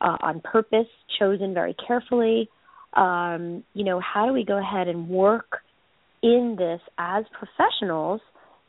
uh, 0.00 0.16
on 0.20 0.40
purpose, 0.40 0.86
chosen 1.18 1.54
very 1.54 1.74
carefully. 1.86 2.48
Um, 2.94 3.64
you 3.74 3.84
know, 3.84 4.00
how 4.00 4.26
do 4.26 4.32
we 4.32 4.44
go 4.44 4.58
ahead 4.58 4.88
and 4.88 5.08
work 5.08 5.58
in 6.22 6.56
this 6.58 6.80
as 6.98 7.24
professionals 7.32 8.20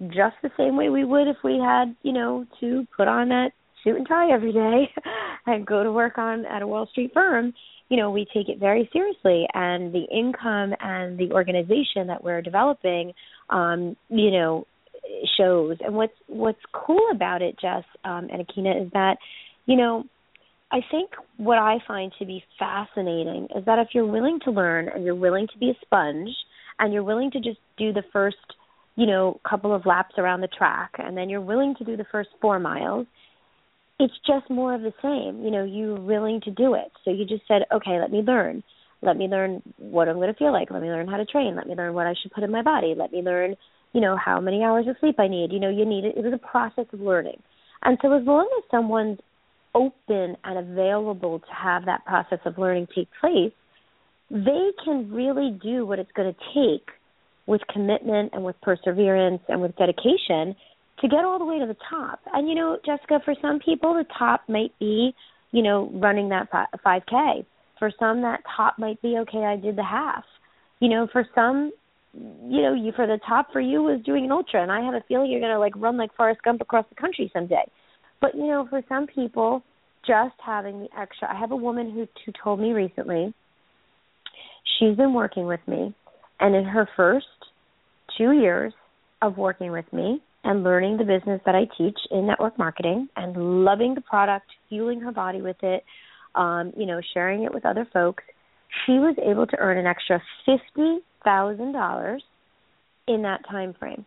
just 0.08 0.36
the 0.44 0.50
same 0.58 0.76
way 0.76 0.90
we 0.90 1.06
would 1.06 1.28
if 1.28 1.38
we 1.44 1.58
had, 1.58 1.96
you 2.04 2.12
know, 2.12 2.46
to 2.60 2.86
put 2.98 3.08
on 3.08 3.30
that 3.30 3.52
suit 3.84 3.96
and 3.96 4.08
tie 4.08 4.34
every 4.34 4.52
day 4.52 4.90
and 5.46 5.66
go 5.66 5.84
to 5.84 5.92
work 5.92 6.18
on 6.18 6.46
at 6.46 6.62
a 6.62 6.68
Wall 6.68 6.88
Street 6.92 7.12
firm, 7.14 7.54
you 7.88 7.98
know, 7.98 8.12
we 8.12 8.26
take 8.34 8.50
it 8.50 8.60
very 8.60 8.90
seriously 8.92 9.46
and 9.54 9.94
the 9.94 10.06
income 10.12 10.74
and 10.80 11.18
the 11.18 11.32
organization 11.32 12.08
that 12.08 12.24
we're 12.24 12.42
developing 12.42 13.14
um, 13.50 13.96
you 14.10 14.32
know, 14.32 14.66
shows. 15.38 15.78
And 15.82 15.96
what's 15.96 16.14
what's 16.28 16.60
cool 16.74 17.10
about 17.14 17.42
it, 17.42 17.58
Jess 17.60 17.84
um, 18.04 18.28
and 18.32 18.46
Aikyna, 18.46 18.86
is 18.86 18.92
that, 18.94 19.18
you 19.66 19.78
know, 19.78 20.04
I 20.76 20.82
think 20.92 21.12
what 21.38 21.58
I 21.58 21.78
find 21.88 22.12
to 22.20 22.26
be 22.26 22.44
fascinating 22.60 23.48
is 23.56 23.64
that 23.66 23.80
if 23.80 23.90
you're 23.94 24.06
willing 24.06 24.40
to 24.44 24.52
learn 24.52 24.90
and 24.90 25.06
you're 25.06 25.16
willing 25.16 25.48
to 25.54 25.58
be 25.58 25.70
a 25.70 25.86
sponge 25.86 26.36
and 26.80 26.92
you're 26.92 27.02
willing 27.02 27.32
to 27.32 27.40
just 27.40 27.60
do 27.78 27.94
the 27.94 28.04
first, 28.12 28.36
you 28.98 29.06
know, 29.06 29.40
couple 29.50 29.74
of 29.74 29.86
laps 29.86 30.16
around 30.18 30.42
the 30.42 30.50
track 30.50 30.92
and 30.98 31.16
then 31.16 31.30
you're 31.30 31.40
willing 31.40 31.76
to 31.78 31.86
do 31.86 31.96
the 31.96 32.04
first 32.12 32.28
4 32.42 32.60
miles, 32.60 33.08
it's 34.02 34.14
just 34.28 34.50
more 34.50 34.74
of 34.74 34.82
the 34.82 34.92
same. 35.02 35.46
You 35.46 35.50
know, 35.50 35.64
you're 35.64 35.98
willing 35.98 36.42
to 36.42 36.52
do 36.52 36.74
it. 36.74 36.92
So 37.06 37.12
you 37.12 37.24
just 37.24 37.48
said, 37.48 37.62
"Okay, 37.74 37.98
let 37.98 38.12
me 38.12 38.22
learn. 38.22 38.62
Let 39.02 39.16
me 39.16 39.30
learn 39.30 39.62
what 39.78 40.10
I'm 40.10 40.18
going 40.18 40.34
to 40.34 40.38
feel 40.38 40.52
like. 40.52 40.72
Let 40.72 40.82
me 40.82 40.90
learn 40.90 41.08
how 41.08 41.16
to 41.16 41.26
train. 41.26 41.56
Let 41.56 41.68
me 41.68 41.76
learn 41.76 41.94
what 41.94 42.06
I 42.06 42.16
should 42.22 42.34
put 42.34 42.44
in 42.44 42.52
my 42.52 42.64
body. 42.64 42.96
Let 42.98 43.14
me 43.14 43.22
learn, 43.22 43.56
you 43.94 44.02
know, 44.02 44.18
how 44.18 44.42
many 44.42 44.62
hours 44.62 44.88
of 44.90 44.98
sleep 45.00 45.22
I 45.22 45.30
need. 45.30 45.54
You 45.54 45.62
know, 45.62 45.70
you 45.70 45.86
need 45.86 46.04
it. 46.04 46.18
It 46.18 46.26
was 46.26 46.34
a 46.34 46.48
process 46.52 46.88
of 46.92 47.00
learning. 47.00 47.42
And 47.84 47.98
so 48.02 48.12
as 48.12 48.26
long 48.26 48.50
as 48.58 48.70
someone's 48.70 49.20
open 49.76 50.38
and 50.44 50.58
available 50.58 51.40
to 51.40 51.54
have 51.54 51.86
that 51.86 52.06
process 52.06 52.40
of 52.46 52.58
learning 52.58 52.88
take 52.96 53.10
place, 53.20 53.52
they 54.32 54.72
can 54.84 55.12
really 55.12 55.52
do 55.62 55.86
what 55.86 56.00
it's 56.00 56.12
going 56.14 56.34
to 56.34 56.40
take 56.54 56.88
with 57.46 57.62
commitment 57.72 58.32
and 58.34 58.44
with 58.44 58.60
perseverance 58.62 59.42
and 59.48 59.62
with 59.62 59.76
dedication 59.76 60.56
to 61.02 61.08
get 61.08 61.24
all 61.24 61.38
the 61.38 61.46
way 61.46 61.60
to 61.60 61.66
the 61.68 61.76
top. 61.90 62.20
And 62.34 62.48
you 62.50 62.56
know, 62.56 62.80
Jessica, 62.86 63.20
for 63.24 63.36
some 63.42 63.60
people 63.60 63.94
the 63.94 64.06
top 64.18 64.42
might 64.48 64.78
be, 64.80 65.14
you 65.52 65.62
know, 65.62 65.92
running 65.94 66.30
that 66.30 66.50
5k. 66.52 67.46
For 67.78 67.92
some 68.00 68.22
that 68.22 68.42
top 68.56 68.80
might 68.80 69.02
be 69.02 69.18
okay, 69.20 69.44
I 69.44 69.58
did 69.58 69.76
the 69.76 69.84
half. 69.84 70.24
You 70.80 70.90
know, 70.90 71.08
for 71.12 71.28
some 71.36 71.72
you 72.14 72.62
know, 72.62 72.74
you 72.74 72.94
for 72.96 73.08
the 73.08 73.20
top 73.28 73.52
for 73.52 73.60
you 73.60 73.84
was 73.84 74.02
doing 74.06 74.26
an 74.26 74.32
ultra 74.32 74.62
and 74.62 74.72
I 74.72 74.82
have 74.82 74.94
a 74.94 75.04
feeling 75.08 75.30
you're 75.30 75.42
going 75.42 75.52
to 75.52 75.60
like 75.60 75.74
run 75.76 75.98
like 75.98 76.16
Forrest 76.16 76.42
Gump 76.44 76.62
across 76.62 76.86
the 76.90 76.96
country 76.96 77.30
someday. 77.34 77.70
But 78.26 78.34
you 78.34 78.48
know, 78.48 78.66
for 78.68 78.82
some 78.90 79.06
people, 79.06 79.62
just 80.08 80.34
having 80.44 80.80
the 80.80 80.88
extra. 81.00 81.32
I 81.32 81.40
have 81.40 81.52
a 81.52 81.56
woman 81.56 81.92
who 81.92 82.08
who 82.26 82.32
told 82.44 82.60
me 82.60 82.72
recently. 82.72 83.36
She's 84.80 84.98
been 84.98 85.14
working 85.14 85.46
with 85.46 85.60
me, 85.68 85.94
and 86.40 86.56
in 86.56 86.64
her 86.66 86.90
first 86.96 87.28
two 88.18 88.32
years 88.32 88.74
of 89.22 89.38
working 89.38 89.72
with 89.72 89.86
me 89.94 90.24
and 90.44 90.64
learning 90.64 90.98
the 90.98 91.04
business 91.04 91.40
that 91.46 91.54
I 91.54 91.66
teach 91.78 91.98
in 92.10 92.26
network 92.26 92.58
marketing 92.58 93.10
and 93.16 93.64
loving 93.64 93.94
the 93.94 94.02
product, 94.02 94.48
fueling 94.70 95.02
her 95.02 95.12
body 95.12 95.44
with 95.44 95.58
it, 95.62 95.84
um, 96.34 96.74
you 96.76 96.88
know, 96.88 97.02
sharing 97.14 97.44
it 97.44 97.54
with 97.54 97.64
other 97.64 97.88
folks, 97.94 98.24
she 98.86 98.94
was 98.94 99.16
able 99.24 99.46
to 99.46 99.58
earn 99.60 99.78
an 99.78 99.86
extra 99.86 100.20
fifty 100.48 100.98
thousand 101.24 101.74
dollars 101.74 102.24
in 103.08 103.22
that 103.22 103.42
time 103.48 103.76
frame. 103.78 104.04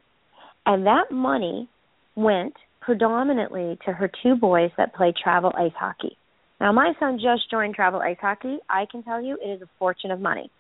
And 0.67 0.87
that 0.87 1.13
money 1.13 1.69
went 2.17 2.55
predominantly 2.89 3.77
to 3.85 3.93
her 3.93 4.11
two 4.23 4.35
boys 4.35 4.71
that 4.79 4.95
play 4.95 5.13
travel 5.23 5.53
ice 5.55 5.75
hockey. 5.79 6.17
Now, 6.59 6.73
my 6.73 6.95
son 6.99 7.19
just 7.19 7.51
joined 7.51 7.75
travel 7.75 8.01
ice 8.01 8.17
hockey. 8.19 8.57
I 8.71 8.87
can 8.91 9.03
tell 9.03 9.23
you 9.23 9.37
it 9.45 9.47
is 9.47 9.61
a 9.61 9.69
fortune 9.79 10.11
of 10.11 10.21
money 10.21 10.51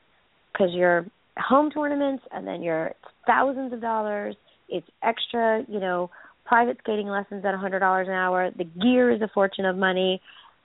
because 0.52 0.68
you're 0.74 1.06
home 1.38 1.70
tournaments 1.70 2.22
and 2.30 2.46
then 2.46 2.62
you're 2.62 2.92
thousands 3.26 3.72
of 3.72 3.80
dollars. 3.80 4.36
It's 4.68 4.86
extra, 5.02 5.64
you 5.68 5.80
know, 5.80 6.10
private 6.44 6.76
skating 6.82 7.06
lessons 7.06 7.46
at 7.46 7.54
a 7.54 7.56
$100 7.56 8.06
an 8.06 8.10
hour. 8.10 8.50
The 8.50 8.64
gear 8.64 9.10
is 9.10 9.22
a 9.22 9.30
fortune 9.32 9.64
of 9.64 9.78
money. 9.78 10.20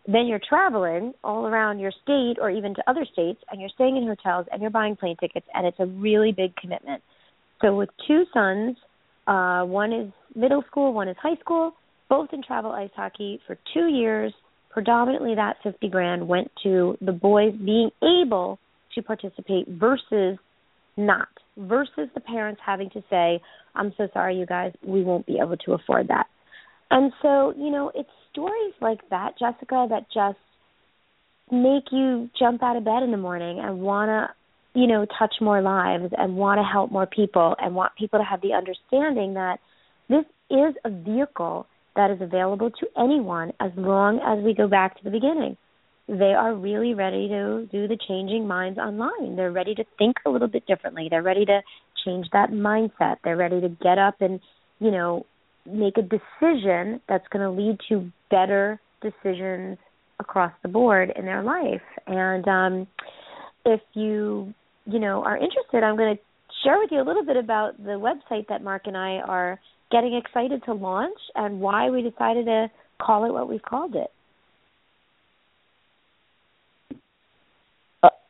Then 0.06 0.28
you're 0.28 0.42
traveling 0.50 1.14
all 1.24 1.48
around 1.48 1.80
your 1.80 1.94
state 2.04 2.40
or 2.42 2.50
even 2.50 2.76
to 2.76 2.84
other 2.88 3.06
states 3.14 3.40
and 3.50 3.62
you're 3.62 3.70
staying 3.74 3.96
in 3.96 4.06
hotels 4.06 4.48
and 4.52 4.62
you're 4.62 4.70
buying 4.70 4.98
plane 4.98 5.16
tickets 5.18 5.48
and 5.54 5.66
it's 5.66 5.80
a 5.80 5.86
really 5.86 6.34
big 6.34 6.58
commitment. 6.58 7.02
So 7.62 7.74
with 7.74 7.88
two 8.06 8.26
sons, 8.34 8.76
uh, 9.28 9.64
one 9.64 9.94
is 9.94 10.12
middle 10.36 10.64
school, 10.70 10.94
one 10.94 11.08
is 11.08 11.18
high 11.22 11.38
school, 11.40 11.74
both 12.10 12.30
in 12.34 12.44
travel 12.44 12.72
ice 12.72 12.90
hockey 12.96 13.40
for 13.48 13.58
two 13.74 13.88
years, 13.88 14.34
predominantly 14.70 15.36
that 15.36 15.58
50 15.64 15.90
grand 15.90 16.28
went 16.28 16.52
to 16.64 16.98
the 17.02 17.12
boys 17.12 17.54
being 17.54 17.92
able 18.02 18.60
to 18.96 19.02
participate 19.02 19.68
versus 19.68 20.38
not 20.98 21.28
versus 21.58 22.10
the 22.14 22.20
parents 22.20 22.62
having 22.66 22.90
to 22.90 23.02
say 23.10 23.40
i'm 23.76 23.94
so 23.98 24.08
sorry 24.14 24.38
you 24.38 24.46
guys 24.46 24.72
we 24.86 25.04
won't 25.04 25.26
be 25.26 25.40
able 25.42 25.58
to 25.58 25.74
afford 25.74 26.08
that. 26.08 26.28
And 26.92 27.12
so 27.22 27.54
you 27.58 27.72
know 27.72 27.92
it's 27.96 28.10
stories 28.32 28.74
like 28.82 29.00
that 29.10 29.32
jessica 29.40 29.88
that 29.90 30.06
just 30.14 30.38
make 31.52 31.86
you 31.92 32.30
jump 32.38 32.64
out 32.64 32.78
of 32.78 32.86
bed 32.86 33.04
in 33.04 33.12
the 33.12 33.18
morning 33.18 33.60
and 33.60 33.80
want 33.80 34.10
to 34.10 34.36
you 34.74 34.88
know 34.88 35.06
touch 35.18 35.36
more 35.42 35.62
lives 35.62 36.12
and 36.18 36.36
want 36.36 36.60
to 36.60 36.64
help 36.64 36.92
more 36.92 37.06
people 37.06 37.56
and 37.60 37.76
want 37.76 37.92
people 37.98 38.20
to 38.20 38.26
have 38.26 38.42
the 38.42 38.54
understanding 38.54 39.36
that 39.36 39.60
this 40.10 40.26
is 40.50 40.76
a 40.86 40.90
vehicle 40.90 41.68
that 41.96 42.12
is 42.12 42.18
available 42.22 42.72
to 42.72 42.88
anyone 42.98 43.52
as 43.60 43.72
long 43.78 44.20
as 44.26 44.44
we 44.44 44.54
go 44.54 44.68
back 44.68 44.98
to 44.98 45.04
the 45.04 45.12
beginning 45.12 45.56
they 46.08 46.34
are 46.38 46.54
really 46.54 46.94
ready 46.94 47.28
to 47.30 47.68
do 47.72 47.88
the 47.88 47.98
changing 48.08 48.46
minds 48.46 48.78
online. 48.78 49.38
They're 49.38 49.54
ready 49.54 49.74
to 49.76 49.86
think 49.98 50.18
a 50.26 50.30
little 50.30 50.50
bit 50.50 50.66
differently. 50.66 51.08
They're 51.10 51.24
ready 51.24 51.46
to 51.46 51.62
change 52.06 52.28
that 52.34 52.50
mindset. 52.50 53.18
They're 53.24 53.38
ready 53.38 53.62
to 53.62 53.70
get 53.70 53.98
up 53.98 54.16
and, 54.20 54.42
you 54.80 54.92
know, 54.92 55.26
make 55.66 55.98
a 55.98 56.02
decision 56.02 57.00
that's 57.08 57.26
going 57.30 57.44
to 57.44 57.50
lead 57.50 57.78
to 57.88 58.12
better 58.30 58.82
decisions 59.02 59.78
across 60.20 60.52
the 60.62 60.68
board 60.68 61.14
in 61.16 61.26
their 61.26 61.42
life. 61.42 61.82
And 62.06 62.48
um 62.48 62.88
if 63.66 63.80
you, 63.94 64.54
you 64.86 65.00
know, 65.00 65.24
are 65.24 65.38
interested, 65.38 65.84
I'm 65.84 65.98
going 65.98 66.16
to 66.16 66.22
share 66.64 66.78
with 66.80 66.92
you 66.92 67.02
a 67.02 67.06
little 67.06 67.26
bit 67.26 67.38
about 67.38 67.78
the 67.78 67.92
website 67.92 68.48
that 68.50 68.64
Mark 68.64 68.84
and 68.86 68.98
I 68.98 69.18
are 69.18 69.60
getting 69.92 70.16
excited 70.16 70.64
to 70.66 70.74
launch 70.74 71.18
and 71.36 71.60
why 71.60 71.90
we 71.90 72.02
decided 72.02 72.46
to 72.46 72.68
call 73.02 73.26
it 73.26 73.32
what 73.32 73.48
we've 73.50 73.62
called 73.62 73.96
it. 73.96 74.10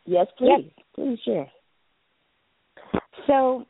Yes, 0.06 0.28
please. 0.38 0.50
Yes. 0.50 0.86
Please 0.96 1.20
share. 1.26 1.48
So, 3.28 3.66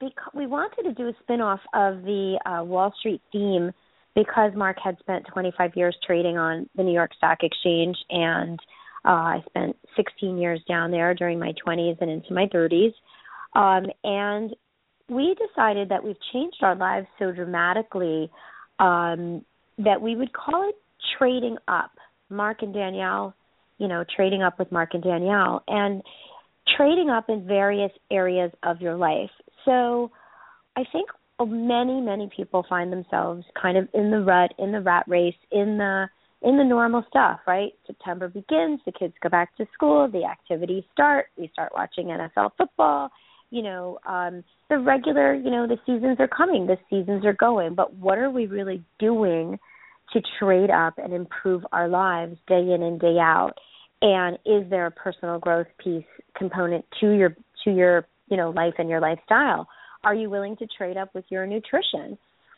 because 0.00 0.32
we 0.34 0.46
wanted 0.46 0.82
to 0.84 0.94
do 0.94 1.08
a 1.08 1.12
spin-off 1.22 1.60
of 1.74 2.02
the 2.02 2.38
uh, 2.46 2.64
Wall 2.64 2.92
Street 2.98 3.20
theme 3.30 3.70
because 4.14 4.52
Mark 4.56 4.78
had 4.82 4.98
spent 4.98 5.26
25 5.32 5.72
years 5.76 5.96
trading 6.04 6.36
on 6.36 6.68
the 6.74 6.82
New 6.82 6.92
York 6.92 7.12
Stock 7.16 7.38
Exchange, 7.42 7.96
and 8.08 8.58
uh, 9.04 9.08
I 9.08 9.44
spent 9.48 9.76
16 9.96 10.38
years 10.38 10.60
down 10.68 10.90
there 10.90 11.14
during 11.14 11.38
my 11.38 11.52
20s 11.66 11.96
and 12.00 12.10
into 12.10 12.32
my 12.32 12.46
30s. 12.46 12.92
Um, 13.54 13.86
and 14.04 14.54
we 15.08 15.34
decided 15.34 15.88
that 15.88 16.04
we've 16.04 16.16
changed 16.32 16.58
our 16.62 16.76
lives 16.76 17.06
so 17.18 17.32
dramatically 17.32 18.30
um, 18.78 19.44
that 19.78 20.00
we 20.00 20.16
would 20.16 20.32
call 20.32 20.68
it 20.68 20.76
trading 21.18 21.56
up. 21.68 21.90
Mark 22.28 22.62
and 22.62 22.72
Danielle 22.72 23.34
you 23.80 23.88
know, 23.88 24.04
trading 24.14 24.42
up 24.42 24.58
with 24.58 24.70
Mark 24.70 24.90
and 24.92 25.02
Danielle 25.02 25.64
and 25.66 26.02
trading 26.76 27.08
up 27.08 27.24
in 27.28 27.46
various 27.46 27.90
areas 28.12 28.52
of 28.62 28.80
your 28.80 28.94
life. 28.94 29.30
So 29.64 30.10
I 30.76 30.84
think 30.92 31.08
many, 31.40 32.00
many 32.00 32.30
people 32.36 32.64
find 32.68 32.92
themselves 32.92 33.42
kind 33.60 33.78
of 33.78 33.88
in 33.94 34.10
the 34.10 34.20
rut, 34.20 34.52
in 34.58 34.70
the 34.70 34.82
rat 34.82 35.04
race, 35.08 35.34
in 35.50 35.78
the 35.78 36.06
in 36.42 36.56
the 36.56 36.64
normal 36.64 37.04
stuff, 37.08 37.40
right? 37.46 37.72
September 37.86 38.28
begins, 38.28 38.80
the 38.86 38.92
kids 38.92 39.14
go 39.22 39.28
back 39.28 39.54
to 39.56 39.66
school, 39.74 40.08
the 40.10 40.24
activities 40.24 40.84
start, 40.92 41.26
we 41.36 41.48
start 41.52 41.72
watching 41.74 42.06
NFL 42.06 42.52
football, 42.56 43.10
you 43.50 43.62
know, 43.62 43.98
um 44.06 44.44
the 44.68 44.78
regular, 44.78 45.34
you 45.34 45.50
know, 45.50 45.66
the 45.66 45.78
seasons 45.84 46.16
are 46.20 46.28
coming, 46.28 46.66
the 46.66 46.78
seasons 46.88 47.24
are 47.24 47.32
going, 47.34 47.74
but 47.74 47.94
what 47.94 48.18
are 48.18 48.30
we 48.30 48.46
really 48.46 48.82
doing 48.98 49.58
to 50.12 50.20
trade 50.38 50.70
up 50.70 50.94
and 50.98 51.12
improve 51.12 51.64
our 51.72 51.88
lives 51.88 52.36
day 52.48 52.72
in 52.72 52.82
and 52.82 53.00
day 53.00 53.18
out? 53.20 53.54
and 54.02 54.38
is 54.46 54.68
there 54.70 54.86
a 54.86 54.90
personal 54.90 55.38
growth 55.38 55.66
piece 55.82 56.04
component 56.36 56.84
to 57.00 57.10
your 57.10 57.36
to 57.64 57.70
your 57.70 58.06
you 58.28 58.36
know 58.36 58.50
life 58.50 58.74
and 58.78 58.88
your 58.88 59.00
lifestyle 59.00 59.66
are 60.04 60.14
you 60.14 60.30
willing 60.30 60.56
to 60.56 60.66
trade 60.78 60.96
up 60.96 61.14
with 61.14 61.24
your 61.28 61.46
nutrition 61.46 62.16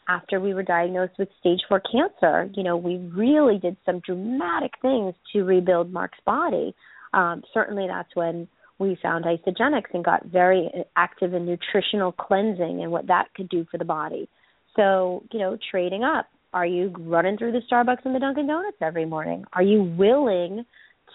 after 0.08 0.40
we 0.40 0.54
were 0.54 0.62
diagnosed 0.62 1.14
with 1.18 1.28
stage 1.40 1.60
4 1.68 1.80
cancer 1.80 2.50
you 2.54 2.62
know 2.62 2.76
we 2.76 2.96
really 3.14 3.58
did 3.58 3.76
some 3.86 4.00
dramatic 4.00 4.72
things 4.80 5.14
to 5.32 5.44
rebuild 5.44 5.92
mark's 5.92 6.18
body. 6.24 6.74
Um 7.14 7.42
certainly 7.52 7.86
that's 7.86 8.14
when 8.14 8.48
we 8.78 8.98
found 9.02 9.24
Isagenix 9.24 9.84
and 9.92 10.04
got 10.04 10.26
very 10.26 10.68
active 10.96 11.34
in 11.34 11.46
nutritional 11.46 12.12
cleansing 12.12 12.82
and 12.82 12.90
what 12.90 13.06
that 13.06 13.32
could 13.36 13.48
do 13.48 13.66
for 13.70 13.78
the 13.78 13.84
body. 13.84 14.28
So 14.76 15.22
you 15.32 15.38
know 15.38 15.56
trading 15.70 16.04
up 16.04 16.26
are 16.52 16.66
you 16.66 16.92
running 16.98 17.38
through 17.38 17.52
the 17.52 17.62
starbucks 17.70 18.04
and 18.04 18.14
the 18.14 18.18
dunkin 18.18 18.46
donuts 18.46 18.76
every 18.82 19.06
morning? 19.06 19.44
Are 19.54 19.62
you 19.62 19.84
willing 19.84 20.66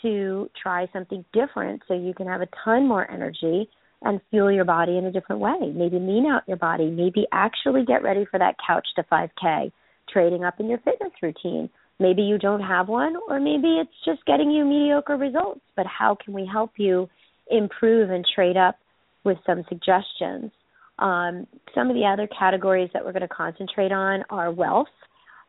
to 0.02 0.50
try 0.62 0.88
something 0.93 1.23
different 1.34 1.82
so 1.88 1.93
you 1.93 2.13
can 2.13 2.28
have 2.28 2.41
a 2.41 2.47
ton 2.63 2.88
more 2.88 3.10
energy 3.10 3.69
and 4.03 4.21
fuel 4.29 4.51
your 4.51 4.65
body 4.65 4.97
in 4.97 5.05
a 5.05 5.12
different 5.12 5.41
way. 5.41 5.71
Maybe 5.73 5.97
lean 5.97 6.25
out 6.25 6.47
your 6.47 6.57
body, 6.57 6.89
maybe 6.89 7.25
actually 7.31 7.86
get 7.86 8.03
ready 8.03 8.25
for 8.29 8.39
that 8.39 8.55
couch 8.65 8.88
to 8.95 9.03
5K, 9.03 9.71
trading 10.12 10.43
up 10.43 10.60
in 10.60 10.69
your 10.69 10.79
fitness 10.79 11.12
routine. 11.21 11.69
Maybe 11.99 12.21
you 12.21 12.38
don't 12.38 12.62
have 12.62 12.88
one, 12.88 13.15
or 13.27 13.39
maybe 13.39 13.79
it's 13.81 13.89
just 14.05 14.23
getting 14.25 14.51
you 14.51 14.65
mediocre 14.65 15.17
results. 15.17 15.62
But 15.75 15.88
how 15.88 16.15
can 16.23 16.33
we 16.33 16.47
help 16.51 16.71
you 16.77 17.10
improve 17.49 18.12
and 18.12 18.25
trade 18.36 18.55
up 18.57 18.77
with 19.23 19.38
some 19.47 19.63
suggestions? 19.67 20.51
Um, 20.99 21.47
some 21.73 21.89
of 21.89 21.95
the 21.95 22.05
other 22.05 22.27
categories 22.38 22.89
that 22.93 23.03
we're 23.03 23.13
going 23.13 23.21
to 23.21 23.27
concentrate 23.27 23.91
on 23.91 24.23
are 24.29 24.51
wealth, 24.51 24.88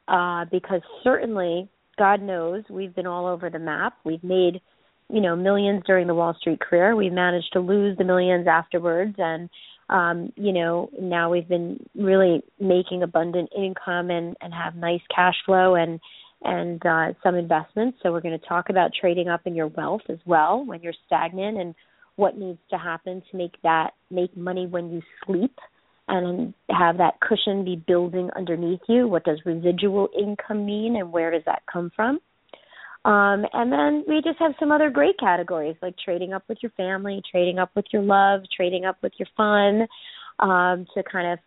uh, 0.08 0.46
because 0.50 0.80
certainly 1.04 1.68
God 1.98 2.22
knows 2.22 2.64
we've 2.70 2.94
been 2.94 3.06
all 3.06 3.26
over 3.26 3.50
the 3.50 3.58
map. 3.58 3.94
We've 4.04 4.22
made, 4.22 4.60
you 5.08 5.20
know, 5.20 5.34
millions 5.36 5.82
during 5.86 6.06
the 6.06 6.14
Wall 6.14 6.36
Street 6.40 6.60
career. 6.60 6.94
We've 6.94 7.12
managed 7.12 7.52
to 7.54 7.60
lose 7.60 7.96
the 7.96 8.04
millions 8.04 8.46
afterwards 8.46 9.14
and 9.18 9.48
um, 9.90 10.32
you 10.36 10.52
know, 10.52 10.90
now 11.00 11.30
we've 11.30 11.48
been 11.48 11.78
really 11.94 12.42
making 12.60 13.02
abundant 13.02 13.50
income 13.56 14.10
and 14.10 14.36
and 14.40 14.52
have 14.52 14.76
nice 14.76 15.00
cash 15.14 15.36
flow 15.46 15.74
and 15.76 15.98
and 16.42 16.84
uh 16.84 17.14
some 17.22 17.34
investments. 17.34 17.98
So 18.02 18.12
we're 18.12 18.20
going 18.20 18.38
to 18.38 18.46
talk 18.46 18.68
about 18.68 18.90
trading 18.98 19.28
up 19.28 19.42
in 19.46 19.54
your 19.54 19.68
wealth 19.68 20.02
as 20.08 20.18
well 20.26 20.64
when 20.64 20.82
you're 20.82 20.92
stagnant 21.06 21.58
and 21.58 21.74
what 22.16 22.36
needs 22.36 22.58
to 22.70 22.76
happen 22.76 23.22
to 23.30 23.36
make 23.36 23.60
that 23.62 23.92
make 24.10 24.36
money 24.36 24.66
when 24.66 24.90
you 24.90 25.00
sleep 25.24 25.56
and 26.08 26.52
have 26.70 26.98
that 26.98 27.20
cushion 27.20 27.64
be 27.64 27.76
building 27.86 28.30
underneath 28.36 28.80
you. 28.88 29.06
What 29.08 29.24
does 29.24 29.40
residual 29.44 30.08
income 30.18 30.66
mean 30.66 30.96
and 30.96 31.12
where 31.12 31.30
does 31.30 31.42
that 31.46 31.62
come 31.70 31.90
from? 31.94 32.18
Um, 33.04 33.46
and 33.52 33.72
then 33.72 34.04
we 34.08 34.20
just 34.22 34.38
have 34.38 34.52
some 34.58 34.72
other 34.72 34.90
great 34.90 35.18
categories 35.18 35.76
like 35.80 35.94
trading 36.04 36.32
up 36.32 36.42
with 36.48 36.58
your 36.62 36.72
family, 36.72 37.22
trading 37.30 37.58
up 37.58 37.70
with 37.74 37.86
your 37.92 38.02
love, 38.02 38.40
trading 38.54 38.84
up 38.84 38.98
with 39.02 39.12
your 39.18 39.28
fun, 39.36 39.86
um, 40.40 40.86
to 40.94 41.02
kind 41.10 41.32
of 41.32 41.38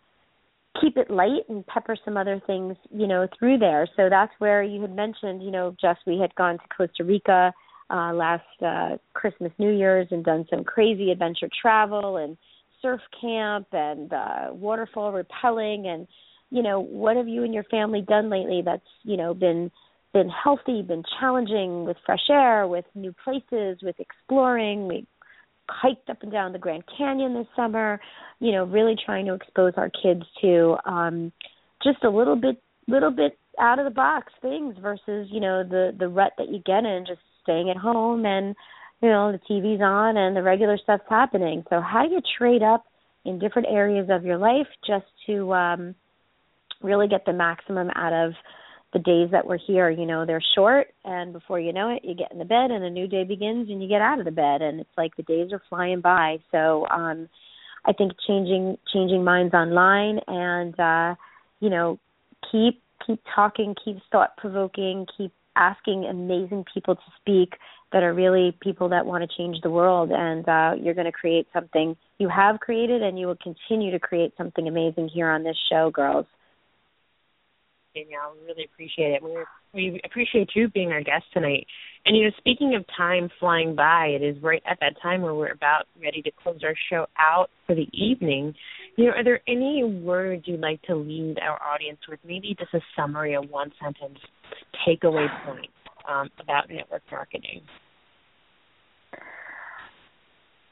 keep 0.79 0.97
it 0.97 1.11
light 1.11 1.47
and 1.49 1.67
pepper 1.67 1.97
some 2.05 2.15
other 2.15 2.41
things, 2.47 2.75
you 2.89 3.05
know, 3.05 3.27
through 3.37 3.57
there. 3.57 3.87
So 3.97 4.07
that's 4.09 4.31
where 4.39 4.63
you 4.63 4.81
had 4.81 4.95
mentioned, 4.95 5.43
you 5.43 5.51
know, 5.51 5.75
just 5.79 5.99
we 6.07 6.17
had 6.17 6.33
gone 6.35 6.57
to 6.57 6.63
Costa 6.75 7.03
Rica 7.03 7.53
uh 7.91 8.13
last 8.13 8.43
uh 8.65 8.97
Christmas 9.13 9.51
New 9.57 9.71
Year's 9.71 10.07
and 10.11 10.23
done 10.23 10.45
some 10.49 10.63
crazy 10.63 11.11
adventure 11.11 11.49
travel 11.61 12.17
and 12.17 12.37
surf 12.81 13.01
camp 13.19 13.67
and 13.73 14.11
uh 14.13 14.47
waterfall 14.51 15.11
rappelling 15.11 15.87
and 15.87 16.07
you 16.49 16.63
know 16.63 16.79
what 16.79 17.17
have 17.17 17.27
you 17.27 17.43
and 17.43 17.53
your 17.53 17.65
family 17.65 18.01
done 18.01 18.29
lately 18.29 18.61
that's 18.63 18.81
you 19.03 19.17
know 19.17 19.33
been 19.33 19.69
been 20.13 20.29
healthy 20.29 20.81
been 20.81 21.03
challenging 21.19 21.85
with 21.85 21.97
fresh 22.05 22.29
air 22.29 22.67
with 22.67 22.85
new 22.95 23.13
places 23.23 23.79
with 23.81 23.95
exploring 23.99 24.87
we 24.87 25.05
hiked 25.69 26.09
up 26.09 26.21
and 26.21 26.31
down 26.31 26.51
the 26.51 26.59
grand 26.59 26.83
canyon 26.97 27.33
this 27.33 27.47
summer 27.55 27.99
you 28.39 28.51
know 28.51 28.65
really 28.65 28.95
trying 29.05 29.25
to 29.25 29.33
expose 29.33 29.73
our 29.77 29.89
kids 29.89 30.23
to 30.41 30.75
um 30.85 31.31
just 31.83 32.03
a 32.03 32.09
little 32.09 32.35
bit 32.35 32.61
little 32.87 33.11
bit 33.11 33.37
out 33.59 33.79
of 33.79 33.85
the 33.85 33.91
box 33.91 34.31
things 34.41 34.75
versus 34.81 35.27
you 35.31 35.39
know 35.39 35.63
the 35.63 35.95
the 35.97 36.07
rut 36.07 36.33
that 36.37 36.49
you 36.49 36.59
get 36.65 36.83
in 36.83 37.05
just 37.07 37.21
staying 37.43 37.69
at 37.69 37.77
home 37.77 38.25
and 38.25 38.55
you 39.01 39.09
know 39.09 39.31
the 39.31 39.39
TV's 39.49 39.81
on 39.81 40.17
and 40.17 40.35
the 40.35 40.43
regular 40.43 40.77
stuff's 40.77 41.03
happening. 41.09 41.63
So 41.69 41.81
how 41.81 42.05
do 42.05 42.13
you 42.13 42.21
trade 42.37 42.63
up 42.63 42.85
in 43.25 43.39
different 43.39 43.67
areas 43.69 44.07
of 44.09 44.23
your 44.23 44.37
life 44.37 44.67
just 44.85 45.05
to 45.27 45.53
um 45.53 45.95
really 46.81 47.07
get 47.07 47.25
the 47.25 47.33
maximum 47.33 47.89
out 47.95 48.13
of 48.13 48.33
the 48.93 48.99
days 48.99 49.29
that 49.31 49.47
we're 49.47 49.57
here, 49.57 49.89
you 49.89 50.05
know, 50.05 50.25
they're 50.25 50.43
short 50.55 50.87
and 51.05 51.33
before 51.33 51.59
you 51.59 51.71
know 51.71 51.89
it, 51.89 52.03
you 52.03 52.13
get 52.13 52.31
in 52.31 52.39
the 52.39 52.45
bed 52.45 52.71
and 52.71 52.83
a 52.83 52.89
new 52.89 53.07
day 53.07 53.23
begins 53.23 53.69
and 53.69 53.81
you 53.81 53.87
get 53.87 54.01
out 54.01 54.19
of 54.19 54.25
the 54.25 54.31
bed 54.31 54.61
and 54.61 54.79
it's 54.79 54.97
like 54.97 55.15
the 55.15 55.23
days 55.23 55.51
are 55.53 55.61
flying 55.69 56.01
by. 56.01 56.39
So, 56.51 56.87
um 56.87 57.29
I 57.83 57.93
think 57.93 58.11
changing 58.27 58.77
changing 58.93 59.23
minds 59.23 59.53
online 59.53 60.19
and 60.27 60.79
uh 60.79 61.15
you 61.59 61.69
know, 61.69 61.99
keep 62.51 62.81
keep 63.05 63.21
talking, 63.33 63.75
keep 63.83 63.97
thought 64.11 64.35
provoking, 64.37 65.07
keep 65.17 65.31
asking 65.55 66.05
amazing 66.05 66.65
people 66.73 66.95
to 66.95 67.01
speak 67.19 67.53
that 67.91 68.03
are 68.03 68.13
really 68.13 68.55
people 68.61 68.89
that 68.89 69.05
want 69.05 69.21
to 69.29 69.37
change 69.37 69.57
the 69.61 69.69
world 69.69 70.11
and 70.11 70.47
uh, 70.47 70.71
you're 70.81 70.93
going 70.93 71.05
to 71.05 71.11
create 71.11 71.47
something 71.53 71.95
you 72.19 72.29
have 72.29 72.59
created 72.59 73.01
and 73.01 73.19
you 73.19 73.27
will 73.27 73.37
continue 73.37 73.91
to 73.91 73.99
create 73.99 74.33
something 74.37 74.67
amazing 74.67 75.09
here 75.09 75.29
on 75.29 75.43
this 75.43 75.57
show 75.69 75.91
girls 75.91 76.25
Danielle. 77.93 78.35
We 78.39 78.47
really 78.47 78.65
appreciate 78.65 79.13
it. 79.13 79.23
We 79.23 79.37
we 79.73 80.01
appreciate 80.03 80.49
you 80.55 80.69
being 80.69 80.91
our 80.91 81.01
guest 81.01 81.25
tonight. 81.33 81.65
And 82.05 82.15
you 82.15 82.25
know, 82.25 82.31
speaking 82.37 82.75
of 82.75 82.85
time 82.95 83.29
flying 83.39 83.75
by, 83.75 84.07
it 84.07 84.23
is 84.23 84.41
right 84.41 84.61
at 84.69 84.79
that 84.81 84.93
time 85.01 85.21
where 85.21 85.33
we're 85.33 85.51
about 85.51 85.85
ready 86.01 86.21
to 86.23 86.31
close 86.43 86.59
our 86.63 86.75
show 86.89 87.05
out 87.17 87.49
for 87.67 87.75
the 87.75 87.87
evening. 87.93 88.53
You 88.97 89.05
know, 89.05 89.11
are 89.11 89.23
there 89.23 89.41
any 89.47 89.83
words 89.83 90.43
you'd 90.45 90.59
like 90.59 90.81
to 90.83 90.95
leave 90.95 91.37
our 91.41 91.61
audience 91.61 91.99
with? 92.09 92.19
Maybe 92.25 92.55
just 92.57 92.73
a 92.73 92.81
summary, 92.95 93.33
a 93.33 93.41
one 93.41 93.71
sentence 93.81 94.19
takeaway 94.87 95.27
point 95.45 95.69
um, 96.09 96.29
about 96.39 96.69
network 96.69 97.03
marketing. 97.11 97.61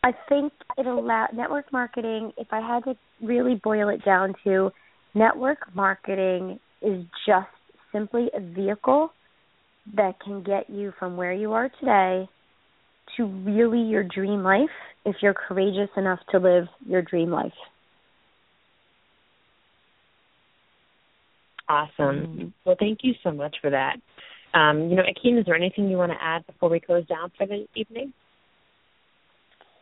I 0.01 0.11
think 0.29 0.53
it 0.77 0.85
allows 0.85 1.29
network 1.33 1.71
marketing. 1.73 2.31
If 2.37 2.47
I 2.51 2.61
had 2.61 2.85
to 2.85 2.95
really 3.21 3.59
boil 3.61 3.89
it 3.89 4.03
down 4.05 4.33
to, 4.45 4.71
network 5.13 5.75
marketing 5.75 6.59
is 6.81 7.03
just 7.25 7.47
simply 7.91 8.29
a 8.35 8.39
vehicle 8.39 9.11
that 9.95 10.19
can 10.23 10.43
get 10.43 10.69
you 10.69 10.93
from 10.99 11.17
where 11.17 11.33
you 11.33 11.53
are 11.53 11.69
today 11.79 12.29
to 13.17 13.25
really 13.25 13.81
your 13.81 14.03
dream 14.03 14.43
life 14.43 14.69
if 15.05 15.15
you're 15.21 15.33
courageous 15.33 15.89
enough 15.97 16.19
to 16.31 16.37
live 16.37 16.65
your 16.85 17.01
dream 17.01 17.31
life. 17.31 17.51
Awesome. 21.67 21.91
Mm-hmm. 21.99 22.47
Well, 22.65 22.75
thank 22.79 22.99
you 23.03 23.13
so 23.23 23.31
much 23.31 23.55
for 23.61 23.69
that. 23.69 23.97
Um, 24.53 24.89
you 24.89 24.95
know, 24.95 25.03
Akeen, 25.03 25.39
is 25.39 25.45
there 25.45 25.55
anything 25.55 25.89
you 25.89 25.97
want 25.97 26.11
to 26.11 26.17
add 26.23 26.45
before 26.47 26.69
we 26.69 26.79
close 26.79 27.05
down 27.05 27.31
for 27.37 27.45
the 27.45 27.67
evening? 27.75 28.13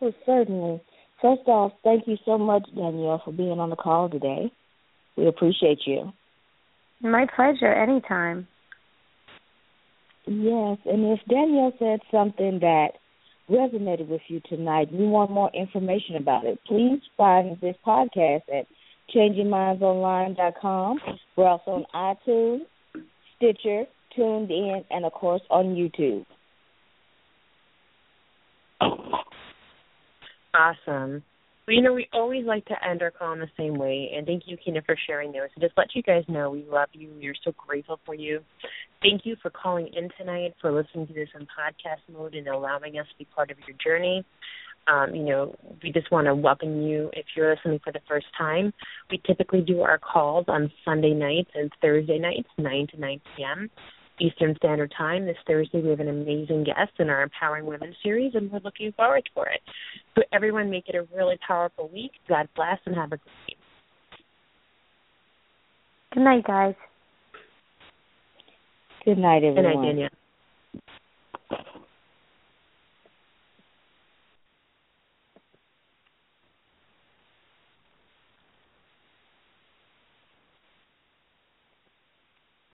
Well, 0.02 0.14
certainly. 0.26 0.82
First 1.22 1.48
off, 1.48 1.72
thank 1.84 2.08
you 2.08 2.18
so 2.26 2.38
much, 2.38 2.68
Danielle, 2.76 3.22
for 3.24 3.32
being 3.32 3.60
on 3.60 3.70
the 3.70 3.76
call 3.76 4.10
today. 4.10 4.52
We 5.16 5.28
appreciate 5.28 5.80
you. 5.86 6.12
My 7.02 7.26
pleasure, 7.36 7.72
anytime. 7.72 8.48
Yes, 10.26 10.78
and 10.86 11.06
if 11.14 11.20
Danielle 11.30 11.74
said 11.80 12.00
something 12.12 12.60
that 12.60 12.90
resonated 13.50 14.10
with 14.10 14.22
you 14.28 14.42
tonight, 14.50 14.92
and 14.92 15.00
you 15.00 15.08
want 15.08 15.32
more 15.32 15.50
information 15.54 16.16
about 16.18 16.46
it, 16.46 16.60
please 16.68 17.00
find 17.16 17.58
this 17.62 17.76
podcast 17.86 18.42
at 18.54 18.68
changingmindsonline.com. 19.16 21.00
We're 21.36 21.48
also 21.48 21.72
on 21.72 21.86
iTunes, 21.96 22.66
Stitcher, 23.38 23.86
TuneIn, 24.18 24.84
and 24.92 25.06
of 25.06 25.14
course 25.14 25.42
on 25.50 25.76
YouTube. 25.76 26.26
Awesome. 30.54 31.24
Well, 31.68 31.76
you 31.76 31.82
know, 31.82 31.92
we 31.92 32.08
always 32.14 32.46
like 32.46 32.64
to 32.68 32.76
end 32.88 33.02
our 33.02 33.12
call 33.12 33.34
in 33.34 33.40
the 33.40 33.50
same 33.58 33.76
way, 33.76 34.10
and 34.16 34.26
thank 34.26 34.44
you, 34.46 34.56
Kina, 34.56 34.82
for 34.86 34.96
sharing 35.06 35.34
those. 35.34 35.50
So 35.54 35.60
just 35.60 35.78
let 35.78 35.88
you 35.94 36.02
guys 36.02 36.24
know 36.30 36.50
we 36.50 36.64
love 36.64 36.88
you. 36.94 37.10
We're 37.14 37.36
so 37.44 37.52
grateful 37.58 38.00
for 38.06 38.16
you. 38.16 38.40
Thank 39.02 39.26
you 39.26 39.36
for 39.42 39.50
calling 39.50 39.90
in 39.94 40.08
tonight, 40.18 40.56
for 40.62 40.72
listening 40.72 41.08
to 41.08 41.14
this 41.14 41.28
in 41.38 41.42
podcast 41.42 42.10
mode, 42.10 42.36
and 42.36 42.48
allowing 42.48 42.98
us 42.98 43.06
to 43.12 43.18
be 43.18 43.26
part 43.26 43.52
of 43.52 43.58
your 43.68 43.76
journey. 43.84 44.24
Um, 44.88 45.14
you 45.14 45.26
know, 45.26 45.56
we 45.84 45.92
just 45.92 46.10
want 46.10 46.28
to 46.28 46.36
welcome 46.36 46.84
you 46.84 47.10
if 47.12 47.26
you're 47.36 47.54
listening 47.54 47.82
for 47.84 47.92
the 47.92 48.00
first 48.08 48.28
time. 48.38 48.72
We 49.12 49.22
typically 49.28 49.60
do 49.60 49.82
our 49.82 49.98
calls 49.98 50.46
on 50.48 50.72
Sunday 50.86 51.14
nights 51.14 51.52
and 51.54 51.70
Thursday 51.82 52.18
nights, 52.18 52.48
9 52.58 52.88
to 52.92 52.98
9 52.98 53.22
p.m. 53.36 53.70
Eastern 54.20 54.56
Standard 54.58 54.94
Time. 54.98 55.26
This 55.26 55.38
Thursday, 55.46 55.82
we 55.82 55.90
have 55.90 56.00
an 56.00 56.10
amazing 56.10 56.64
guest 56.64 56.92
in 57.00 57.10
our 57.10 57.24
Empowering 57.24 57.66
Women 57.66 57.96
series, 58.04 58.34
and 58.36 58.52
we're 58.52 58.60
looking 58.60 58.92
forward 58.94 59.30
for 59.34 59.48
it. 59.48 59.62
So, 60.16 60.24
everyone, 60.34 60.70
make 60.70 60.88
it 60.88 60.96
a 60.96 61.08
really 61.16 61.38
powerful 61.46 61.90
week. 61.94 62.12
God 62.28 62.48
bless, 62.56 62.80
and 62.86 62.96
have 62.96 63.08
a 63.08 63.18
great 63.18 63.22
week. 63.48 63.58
Good 66.14 66.24
night, 66.24 66.46
guys. 66.46 66.76
Good 69.06 69.18
night, 69.18 69.44
everyone. 69.44 69.56
Good 69.56 69.76
night, 69.76 69.86
Danielle. 69.86 70.10